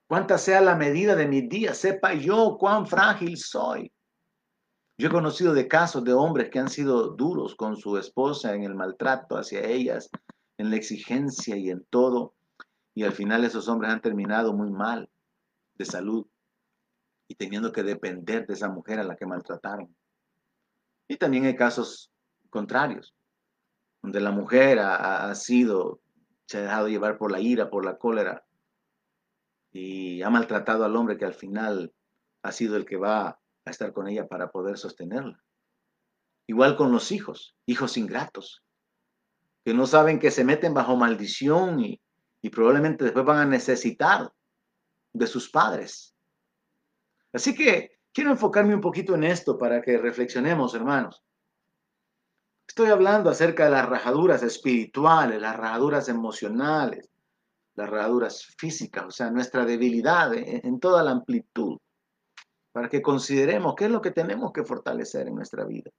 [0.08, 3.94] Cuánta sea la medida de mis días, sepa yo cuán frágil soy.
[5.00, 8.66] Yo he conocido de casos de hombres que han sido duros con su esposa en
[8.66, 10.10] el maltrato hacia ellas,
[10.58, 12.36] en la exigencia y en todo,
[12.94, 15.10] y al final esos hombres han terminado muy mal
[15.76, 16.28] de salud
[17.30, 19.96] y teniendo que depender de esa mujer a la que maltrataron.
[21.08, 22.12] Y también hay casos
[22.50, 23.16] contrarios,
[24.02, 26.02] donde la mujer ha, sido,
[26.46, 28.44] se ha dejado llevar por la ira, por la cólera,
[29.72, 31.94] y ha maltratado al hombre que al final
[32.44, 35.42] ha sido el que va a estar con ella para poder sostenerla.
[36.48, 38.64] Igual con los hijos, hijos ingratos,
[39.64, 42.02] que no saben que se meten bajo maldición y,
[42.52, 44.32] probablemente después van a necesitar
[45.14, 46.16] de sus padres.
[47.34, 51.24] Así que quiero enfocarme un poquito en esto para que reflexionemos, hermanos.
[52.68, 57.10] Estoy hablando acerca de las rajaduras espirituales, las rajaduras emocionales,
[57.76, 61.78] las rajaduras físicas, o sea, nuestra debilidad en toda la amplitud,
[62.72, 65.92] para que consideremos qué es lo que tenemos que fortalecer en nuestra vida.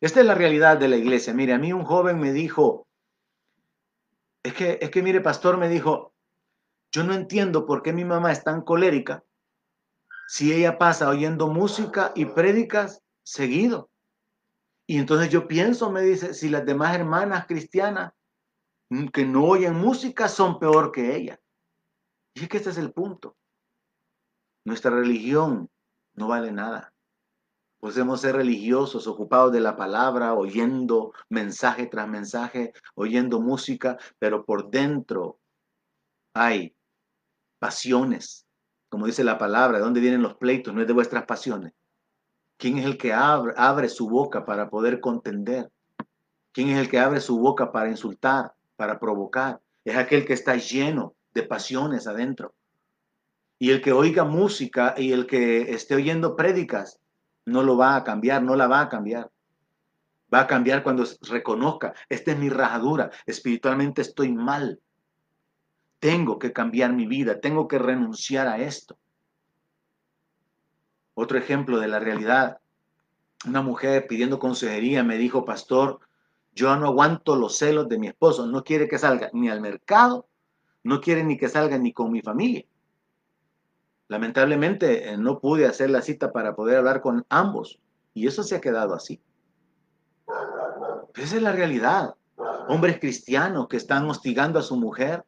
[0.00, 1.32] Esta es la realidad de la iglesia.
[1.32, 2.88] Mire, a mí un joven me dijo,
[4.42, 6.12] es que, es que mire, pastor me dijo,
[6.90, 9.24] yo no entiendo por qué mi mamá es tan colérica
[10.26, 13.90] si ella pasa oyendo música y prédicas seguido.
[14.86, 18.12] Y entonces yo pienso, me dice, si las demás hermanas cristianas
[19.12, 21.40] que no oyen música son peor que ella.
[22.34, 23.36] Y es que este es el punto.
[24.64, 25.68] Nuestra religión
[26.14, 26.92] no vale nada.
[27.80, 34.70] Podemos ser religiosos, ocupados de la palabra, oyendo mensaje tras mensaje, oyendo música, pero por
[34.70, 35.40] dentro
[36.32, 36.76] hay
[37.58, 38.46] pasiones.
[38.88, 40.72] Como dice la palabra, ¿de dónde vienen los pleitos?
[40.72, 41.72] No es de vuestras pasiones.
[42.56, 45.68] ¿Quién es el que abre, abre su boca para poder contender?
[46.52, 49.60] ¿Quién es el que abre su boca para insultar, para provocar?
[49.84, 52.54] Es aquel que está lleno de pasiones adentro.
[53.62, 56.98] Y el que oiga música y el que esté oyendo prédicas
[57.44, 59.30] no lo va a cambiar, no la va a cambiar.
[60.34, 64.80] Va a cambiar cuando reconozca, esta es mi rajadura, espiritualmente estoy mal.
[66.00, 68.98] Tengo que cambiar mi vida, tengo que renunciar a esto.
[71.14, 72.58] Otro ejemplo de la realidad.
[73.46, 76.00] Una mujer pidiendo consejería me dijo, pastor,
[76.52, 80.26] yo no aguanto los celos de mi esposo, no quiere que salga ni al mercado,
[80.82, 82.64] no quiere ni que salga ni con mi familia.
[84.12, 87.78] Lamentablemente eh, no pude hacer la cita para poder hablar con ambos
[88.12, 89.22] y eso se ha quedado así.
[91.14, 92.14] esa es la realidad.
[92.68, 95.24] Hombres cristianos que están hostigando a su mujer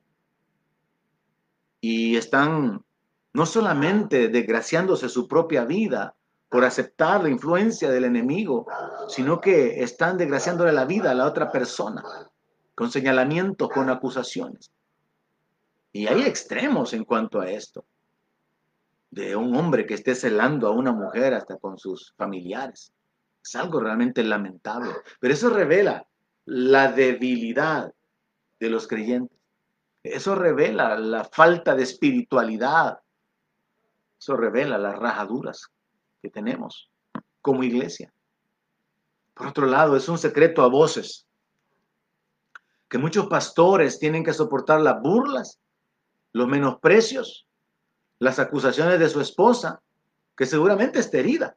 [1.81, 2.85] y están
[3.33, 6.15] no solamente desgraciándose su propia vida
[6.51, 8.67] por aceptar la influencia del enemigo,
[9.09, 12.05] sino que están desgraciándole la vida a la otra persona
[12.75, 14.71] con señalamientos, con acusaciones.
[15.91, 17.87] Y hay extremos en cuanto a esto
[19.15, 22.93] de un hombre que esté celando a una mujer hasta con sus familiares.
[23.43, 24.91] Es algo realmente lamentable.
[25.21, 26.05] Pero eso revela
[26.47, 27.95] la debilidad
[28.59, 29.39] de los creyentes.
[30.03, 32.99] Eso revela la falta de espiritualidad.
[34.19, 35.69] Eso revela las rajaduras
[36.21, 36.91] que tenemos
[37.41, 38.13] como iglesia.
[39.33, 41.25] Por otro lado, es un secreto a voces
[42.89, 45.61] que muchos pastores tienen que soportar las burlas,
[46.33, 47.47] los menosprecios
[48.19, 49.83] las acusaciones de su esposa,
[50.37, 51.57] que seguramente está herida,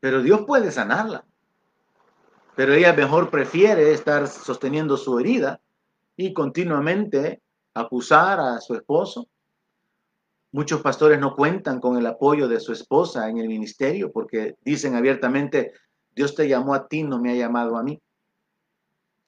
[0.00, 1.24] pero Dios puede sanarla.
[2.54, 5.60] Pero ella mejor prefiere estar sosteniendo su herida
[6.16, 7.42] y continuamente
[7.74, 9.28] acusar a su esposo.
[10.52, 14.94] Muchos pastores no cuentan con el apoyo de su esposa en el ministerio porque dicen
[14.94, 15.72] abiertamente,
[16.14, 18.00] Dios te llamó a ti, no me ha llamado a mí.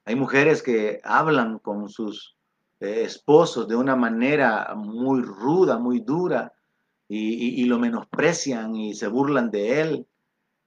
[0.07, 2.38] Hay mujeres que hablan con sus
[2.81, 6.53] esposos de una manera muy ruda, muy dura,
[7.11, 10.07] y, lo menosprecian y se burlan de él.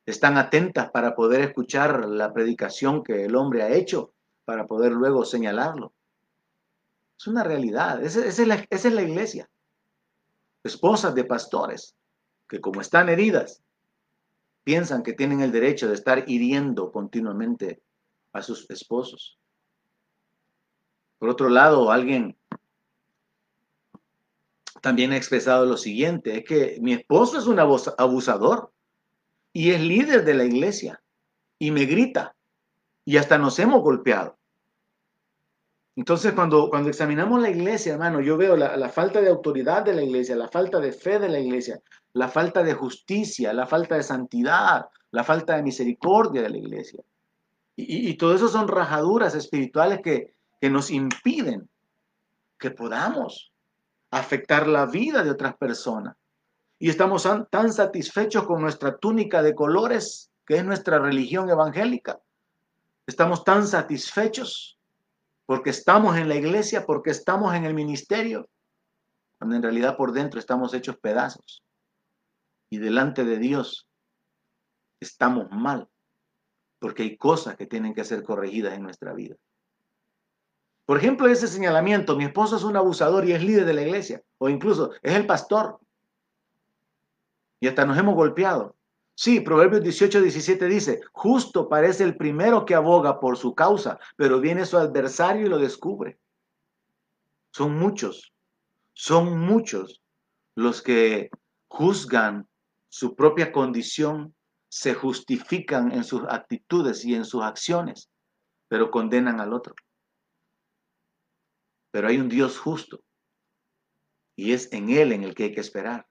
[0.05, 4.14] Están atentas para poder escuchar la predicación que el hombre ha hecho,
[4.45, 5.93] para poder luego señalarlo.
[7.18, 9.49] Es una realidad, esa, es, la, esa es la iglesia.
[10.64, 11.95] Esposas de pastores
[12.49, 13.64] que como están heridas,
[14.64, 17.82] piensan que tienen el derecho de estar hiriendo continuamente
[18.34, 19.39] a sus esposos.
[21.22, 22.36] Por otro lado, alguien
[24.82, 28.74] también ha expresado lo siguiente, es que mi esposo es un abusador
[29.53, 31.03] y es líder de la iglesia
[31.59, 32.36] y me grita
[33.05, 34.39] y hasta nos hemos golpeado.
[35.95, 40.01] Entonces, cuando, cuando examinamos la iglesia, hermano, yo veo la, falta de autoridad de la
[40.01, 44.01] iglesia, la falta de fe de la iglesia, la falta de justicia, la falta de
[44.01, 47.03] santidad, la falta de misericordia de la iglesia.
[47.76, 51.68] Y, y, todo eso son rajaduras espirituales que, que nos impiden
[52.59, 53.51] que podamos
[54.12, 56.16] afectar la vida de otras personas.
[56.78, 62.22] Y estamos tan satisfechos con nuestra túnica de colores, que es nuestra religión evangélica.
[63.07, 64.78] Estamos tan satisfechos
[65.47, 68.47] porque estamos en la iglesia, porque estamos en el ministerio,
[69.39, 71.64] cuando en realidad por dentro estamos hechos pedazos.
[72.70, 73.88] Y delante de Dios
[74.99, 75.89] estamos mal,
[76.80, 79.36] porque hay cosas que tienen que ser corregidas en nuestra vida.
[80.92, 84.22] Por ejemplo, ese señalamiento, mi esposo es un abusador y es líder de la iglesia,
[84.39, 85.80] o incluso es el pastor.
[87.62, 88.76] Y hasta nos hemos golpeado.
[89.16, 94.42] Sí, Proverbios 18, 17 dice, justo parece el primero que aboga por su causa, pero
[94.42, 96.20] viene su adversario y lo descubre.
[97.54, 98.34] Son muchos,
[98.92, 100.02] son muchos
[100.56, 101.30] los que
[101.70, 102.50] juzgan
[102.89, 104.36] su propia condición,
[104.68, 108.10] se justifican en sus actitudes y en sus acciones,
[108.68, 109.74] pero condenan al otro.
[111.92, 113.04] Pero hay un Dios justo
[114.36, 116.08] y es en Él en el que hay que esperar.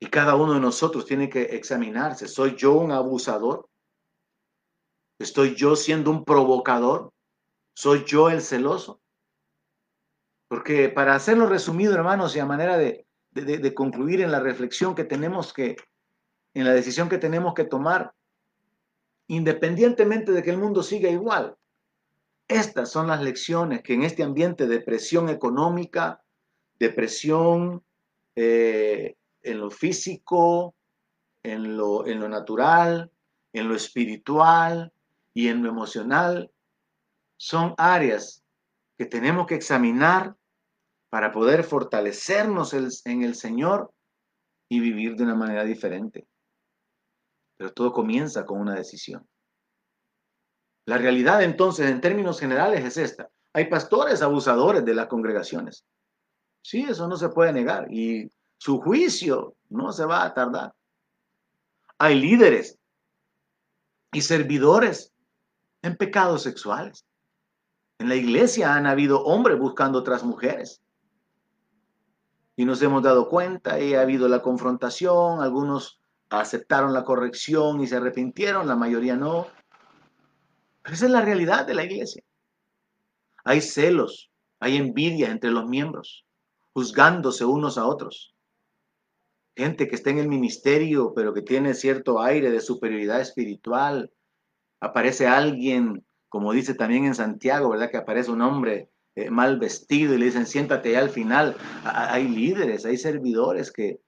[0.00, 2.28] Y cada uno de nosotros tiene que examinarse.
[2.28, 3.68] ¿Soy yo un abusador?
[5.18, 7.12] ¿Estoy yo siendo un provocador?
[7.74, 9.00] ¿Soy yo el celoso?
[10.48, 15.04] Porque para hacerlo resumido, hermanos, y a manera de, de, concluir en la reflexión que
[15.04, 15.76] tenemos que,
[16.54, 18.14] en la decisión que tenemos que tomar,
[19.28, 21.57] independientemente de que el mundo siga igual,
[22.48, 26.22] estas son las lecciones que en este ambiente de presión económica,
[26.78, 27.84] depresión,
[28.34, 30.74] eh, en lo físico,
[31.42, 33.10] en lo, en lo natural,
[33.52, 34.92] en lo espiritual
[35.34, 36.50] y en lo emocional,
[37.36, 38.42] son áreas
[38.96, 40.36] que tenemos que examinar
[41.10, 42.74] para poder fortalecernos
[43.04, 43.92] en el Señor
[44.68, 46.26] y vivir de una manera diferente.
[47.56, 49.26] Pero todo comienza con una decisión.
[50.88, 53.28] La realidad entonces, en términos generales, es esta.
[53.52, 55.84] Hay pastores abusadores de las congregaciones.
[56.62, 57.92] Sí, eso no se puede negar.
[57.92, 60.72] Y su juicio no se va a tardar.
[61.98, 62.78] Hay líderes
[64.12, 65.12] y servidores
[65.82, 67.04] en pecados sexuales.
[67.98, 70.80] En la iglesia han habido hombres buscando otras mujeres.
[72.56, 75.42] Y nos hemos dado cuenta y ha habido la confrontación.
[75.42, 79.48] Algunos aceptaron la corrección y se arrepintieron, la mayoría no.
[80.82, 82.22] Pero esa es la realidad de la iglesia.
[83.44, 86.24] Hay celos, hay envidia entre los miembros,
[86.72, 88.34] juzgándose unos a otros
[89.58, 94.12] gente que está en el ministerio, pero que tiene cierto aire de superioridad espiritual.
[94.80, 97.90] Aparece alguien, como dice también en Santiago, ¿verdad?
[97.90, 101.56] Que aparece un hombre eh, mal vestido y le dicen, siéntate ya al final.
[101.82, 104.00] Hay líderes, hay servidores que,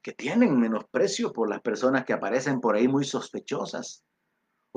[0.00, 4.02] que tienen menosprecio por las personas que aparecen por ahí muy sospechosas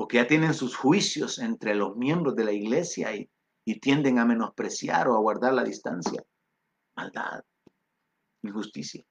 [0.00, 3.28] o que ya tienen sus juicios entre los miembros de la iglesia y,
[3.64, 6.24] y tienden a menospreciar o a guardar la distancia.
[6.96, 7.42] Maldad,
[8.42, 9.04] injusticia.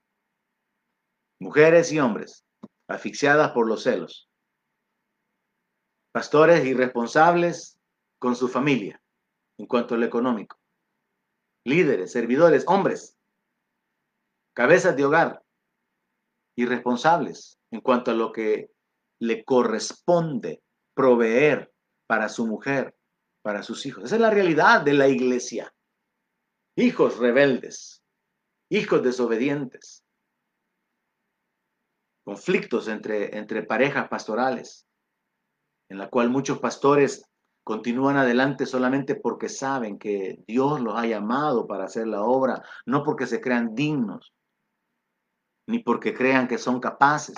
[1.40, 2.46] Mujeres y hombres,
[2.88, 4.30] asfixiadas por los celos,
[6.14, 7.78] pastores irresponsables
[8.18, 9.02] con su familia
[9.58, 10.58] en cuanto a lo económico,
[11.66, 13.18] líderes, servidores, hombres,
[14.54, 15.44] cabezas de hogar,
[16.56, 18.72] irresponsables en cuanto a lo que
[19.20, 20.62] le corresponde
[20.98, 21.72] proveer
[22.08, 22.98] para su mujer,
[23.44, 24.04] para sus hijos.
[24.04, 25.74] Esa es la realidad de la iglesia.
[26.76, 28.04] Hijos rebeldes,
[28.70, 30.04] hijos desobedientes,
[32.26, 34.88] conflictos entre, entre parejas pastorales,
[35.90, 37.24] en la cual muchos pastores
[37.64, 43.04] continúan adelante solamente porque saben que Dios los ha llamado para hacer la obra, no
[43.04, 44.34] porque se crean dignos,
[45.68, 47.38] ni porque crean que son capaces,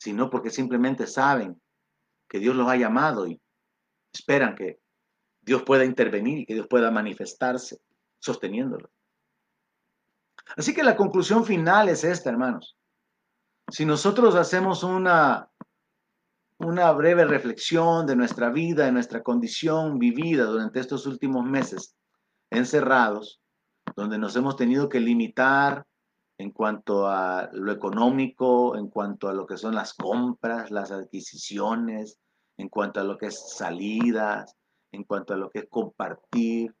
[0.00, 1.60] sino porque simplemente saben
[2.28, 3.40] que Dios los ha llamado y
[4.12, 4.80] esperan que
[5.40, 7.80] Dios pueda intervenir y que Dios pueda manifestarse
[8.18, 8.90] sosteniéndolo.
[10.56, 12.76] Así que la conclusión final es esta, hermanos.
[13.70, 15.50] Si nosotros hacemos una,
[16.58, 21.94] una breve reflexión de nuestra vida, de nuestra condición vivida durante estos últimos meses
[22.50, 23.40] encerrados,
[23.94, 25.86] donde nos hemos tenido que limitar
[26.38, 32.18] en cuanto a lo económico, en cuanto a lo que son las compras, las adquisiciones,
[32.56, 34.56] en cuanto a lo que es salidas,
[34.92, 36.74] en cuanto a lo que es compartir,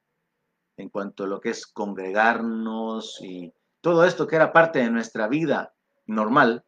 [0.76, 5.26] en cuanto a lo que es congregarnos y todo esto que era parte de nuestra
[5.26, 5.74] vida
[6.06, 6.64] normal,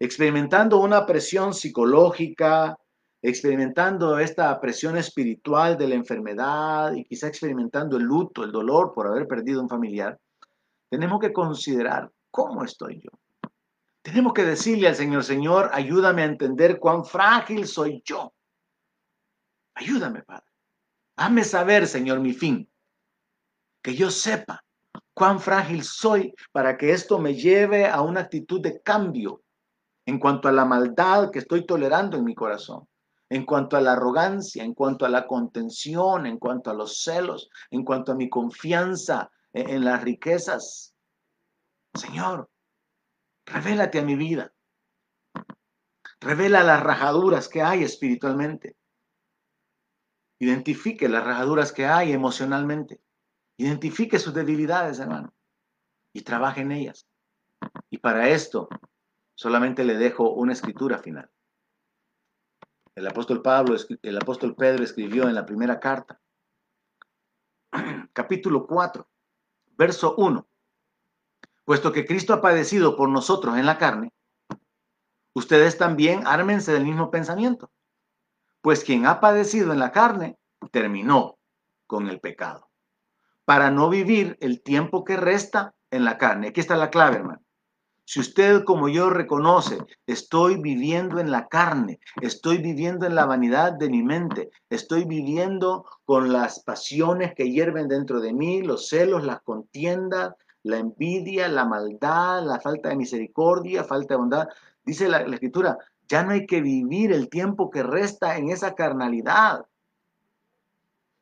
[0.00, 2.76] experimentando una presión psicológica,
[3.22, 9.06] experimentando esta presión espiritual de la enfermedad y quizá experimentando el luto, el dolor por
[9.06, 10.18] haber perdido un familiar,
[10.90, 13.10] tenemos que considerar cómo estoy yo.
[14.02, 18.34] Tenemos que decirle al Señor, Señor, ayúdame a entender cuán frágil soy yo.
[19.74, 20.44] Ayúdame, Padre.
[21.16, 22.70] Hazme saber, Señor, mi fin.
[23.82, 24.62] Que yo sepa
[25.14, 29.42] cuán frágil soy para que esto me lleve a una actitud de cambio
[30.04, 32.86] en cuanto a la maldad que estoy tolerando en mi corazón,
[33.30, 37.48] en cuanto a la arrogancia, en cuanto a la contención, en cuanto a los celos,
[37.70, 40.95] en cuanto a mi confianza en, las riquezas.
[41.96, 42.50] Señor,
[43.46, 44.52] revélate a mi vida.
[46.20, 48.76] Revela las rajaduras que hay espiritualmente.
[50.38, 53.00] Identifique las rajaduras que hay emocionalmente.
[53.58, 55.34] Identifique sus debilidades, hermano,
[56.12, 57.06] y trabaje en ellas.
[57.90, 58.68] Y para esto
[59.34, 61.30] solamente le dejo una escritura final.
[62.94, 66.20] El apóstol Pablo, el apóstol Pedro escribió en la primera carta,
[68.12, 69.08] capítulo 4,
[69.76, 70.48] verso 1.
[71.66, 74.12] Puesto que Cristo ha padecido por nosotros en la carne,
[75.34, 77.72] ustedes también ármense del mismo pensamiento.
[78.60, 80.38] Pues quien ha padecido en la carne
[80.70, 81.38] terminó
[81.88, 82.70] con el pecado,
[83.44, 86.48] para no vivir el tiempo que resta en la carne.
[86.48, 87.42] Aquí está la clave, hermano.
[88.04, 93.72] Si usted como yo reconoce, estoy viviendo en la carne, estoy viviendo en la vanidad
[93.72, 99.24] de mi mente, estoy viviendo con las pasiones que hierven dentro de mí, los celos,
[99.24, 100.36] las contiendas,
[100.66, 104.48] la envidia, la maldad, la falta de misericordia, falta de bondad.
[104.84, 109.64] Dice la, escritura, ya no hay que vivir el tiempo que resta en esa carnalidad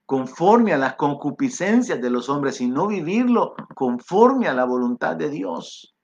[0.06, 5.94] conforme a las concupiscencias de los hombres, sino vivirlo conforme a la voluntad de Dios.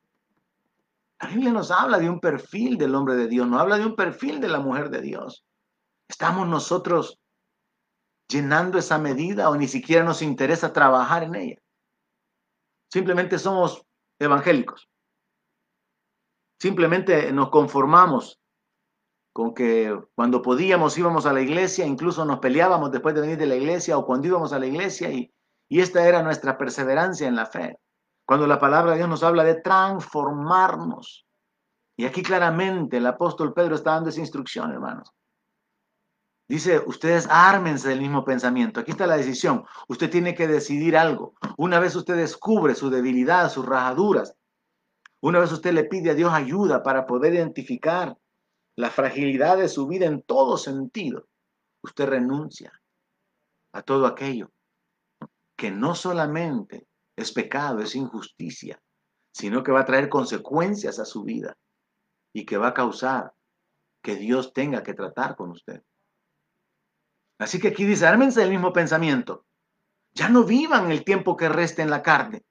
[1.20, 3.96] La Biblia nos habla de un perfil del hombre de Dios, no habla de un
[3.96, 5.44] perfil de la mujer de Dios.
[6.08, 7.18] ¿Estamos nosotros
[8.28, 11.56] llenando esa medida o ni siquiera nos interesa trabajar en ella?
[12.92, 13.82] Simplemente somos
[14.18, 14.88] evangélicos.
[16.60, 18.40] Simplemente nos conformamos
[19.32, 23.46] con que cuando podíamos íbamos a la iglesia, incluso nos peleábamos después de venir de
[23.46, 25.32] la iglesia o cuando íbamos a la iglesia y,
[25.68, 27.78] y esta era nuestra perseverancia en la fe.
[28.26, 31.26] Cuando la palabra de Dios nos habla de transformarnos.
[31.96, 35.12] Y aquí claramente el apóstol Pedro está dando esa instrucción, hermanos.
[36.50, 38.80] Dice, ustedes ármense del mismo pensamiento.
[38.80, 39.64] Aquí está la decisión.
[39.86, 41.34] Usted tiene que decidir algo.
[41.56, 44.34] Una vez usted descubre su debilidad, sus rajaduras,
[45.20, 48.18] una vez usted le pide a Dios ayuda para poder identificar
[48.74, 51.28] la fragilidad de su vida en todo sentido,
[51.84, 52.72] usted renuncia
[53.72, 54.50] a todo aquello
[55.56, 58.82] que no solamente es pecado, es injusticia,
[59.32, 61.56] sino que va a traer consecuencias a su vida
[62.34, 63.34] y que va a causar
[64.02, 65.80] que Dios tenga que tratar con usted.
[67.40, 69.44] Así que aquí dice, ármense del mismo pensamiento.
[70.14, 72.44] Ya no vivan el tiempo que reste en la carne,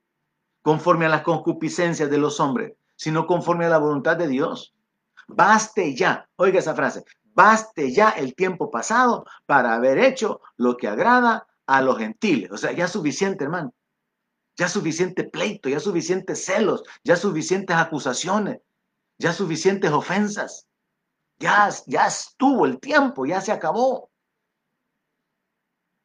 [0.61, 4.75] conforme a las concupiscencias de los hombres, sino conforme a la voluntad de Dios.
[5.27, 10.89] Baste ya, oiga esa frase, baste ya el tiempo pasado para haber hecho lo que
[10.89, 12.51] agrada a los gentiles.
[12.51, 13.73] O sea, ya es suficiente, hermano
[14.59, 18.59] ya suficiente pleito, ya suficientes celos, ya suficientes acusaciones,
[19.17, 20.67] ya suficientes ofensas.
[21.39, 24.08] Ya, ya estuvo el tiempo, ya se acabó.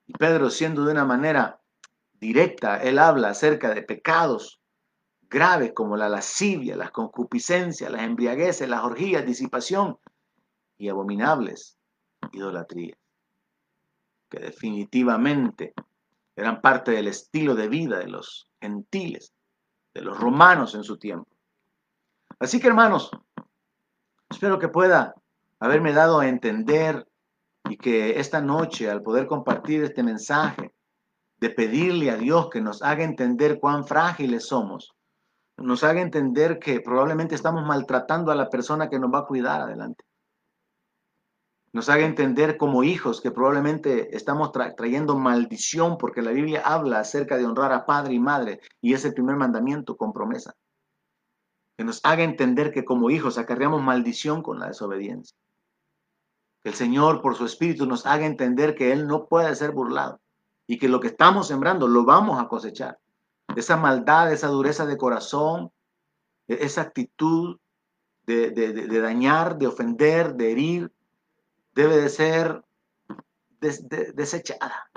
[0.07, 1.61] Y Pedro, siendo de una manera
[2.21, 4.61] directa, él habla acerca de pecados
[5.29, 9.99] graves como la lascivia, las concupiscencias, las embriagueces, las orgías, disipación
[10.79, 11.77] y abominables
[12.33, 12.99] idolatrías,
[14.29, 15.75] que definitivamente
[16.37, 19.33] eran parte del estilo de vida de los gentiles,
[19.93, 21.31] de los romanos en su tiempo.
[22.39, 23.11] Así que hermanos,
[24.29, 25.15] espero que pueda
[25.61, 27.07] haberme dado a entender
[27.69, 30.75] y que esta noche al poder compartir este mensaje,
[31.39, 34.93] de pedirle a Dios que nos haga entender cuán frágiles somos,
[35.57, 39.61] nos haga entender que probablemente estamos maltratando a la persona que nos va a cuidar
[39.61, 40.05] adelante
[41.75, 47.37] nos haga entender como hijos que probablemente estamos trayendo maldición porque la Biblia habla acerca
[47.37, 50.55] de honrar a padre y madre y es el primer mandamiento con promesa.
[51.77, 55.37] Que nos haga entender que como hijos acarreamos maldición con la desobediencia.
[56.65, 60.21] El Señor por su espíritu nos haga entender que Él no puede ser burlado
[60.67, 62.99] y que lo que estamos sembrando lo vamos a cosechar.
[63.55, 65.71] Esa maldad, esa dureza de corazón,
[66.49, 67.59] e-, esa actitud
[68.27, 70.93] de, de dañar, de ofender, de herir,
[71.75, 72.65] debe de ser
[73.61, 74.91] desechada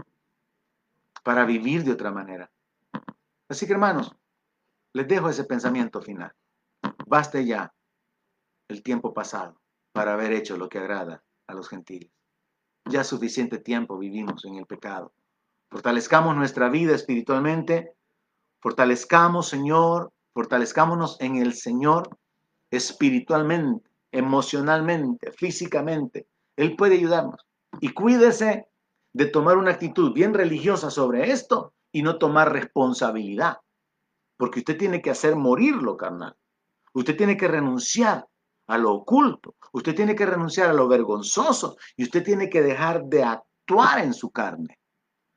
[1.23, 2.49] para vivir de otra manera.
[3.49, 4.15] Así que hermanos,
[4.93, 6.33] les dejo ese pensamiento final.
[7.05, 7.73] Baste ya
[8.69, 9.59] el tiempo pasado
[9.91, 12.11] para haber hecho lo que agrada a los gentiles.
[12.85, 15.13] Ya suficiente tiempo vivimos en el pecado.
[15.69, 17.93] Fortalezcamos nuestra vida espiritualmente.
[18.61, 22.09] Fortalezcamos, Señor, fortalezcámonos en el Señor
[22.71, 26.27] espiritualmente, emocionalmente, físicamente.
[26.55, 27.45] Él puede ayudarnos.
[27.81, 28.67] Y cuídese
[29.13, 33.57] de tomar una actitud bien religiosa sobre esto y no tomar responsabilidad.
[34.37, 36.35] Porque usted tiene que hacer morir lo carnal.
[36.93, 38.27] Usted tiene que renunciar
[38.67, 39.55] a lo oculto.
[39.73, 44.13] Usted tiene que renunciar a lo vergonzoso y usted tiene que dejar de actuar en
[44.13, 44.79] su carne.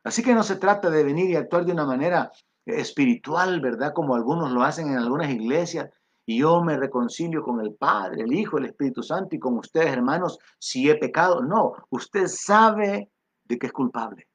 [0.05, 2.31] Así que no se trata de venir y actuar de una manera
[2.66, 3.93] espiritual, ¿verdad?
[3.95, 5.91] Como algunos lo hacen en algunas iglesias.
[6.26, 9.93] Y yo me reconcilio con el Padre, el Hijo, el Espíritu Santo y con ustedes,
[9.93, 11.43] hermanos, si he pecado.
[11.43, 13.11] No, usted sabe
[13.45, 14.28] de que es culpable.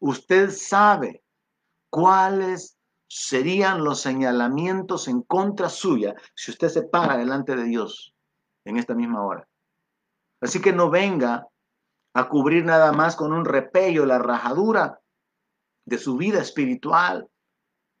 [0.00, 1.22] Usted sabe
[1.88, 2.76] cuáles
[3.14, 8.14] serían los señalamientos en contra suya si usted se para delante de Dios
[8.64, 9.46] en esta misma hora.
[10.40, 11.46] Así que no venga
[12.14, 14.98] a cubrir nada más con un repello la rajadura
[15.84, 17.28] de su vida espiritual,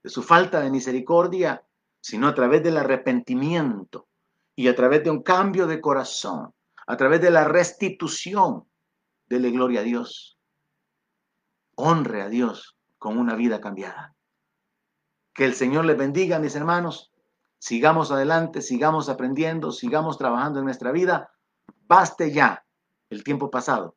[0.02, 1.62] de su falta de misericordia,
[2.00, 4.08] sino a través del arrepentimiento
[4.56, 6.54] y a través de un cambio de corazón,
[6.86, 8.66] a través de la restitución.
[9.26, 10.38] Dele gloria a Dios.
[11.74, 14.14] Honre a Dios con una vida cambiada.
[15.34, 17.12] Que el Señor les bendiga, mis hermanos.
[17.58, 21.32] Sigamos adelante, sigamos aprendiendo, sigamos trabajando en nuestra vida.
[21.86, 22.66] Baste ya
[23.08, 23.96] el tiempo pasado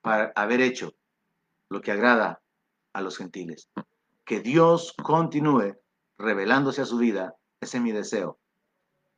[0.00, 0.94] para haber hecho
[1.68, 2.42] lo que agrada
[2.92, 3.70] a los gentiles.
[4.24, 5.76] Que Dios continúe
[6.18, 7.36] revelándose a su vida.
[7.60, 8.38] Ese es mi deseo.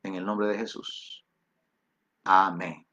[0.03, 1.25] En el nombre de Jesús.
[2.23, 2.85] Amén.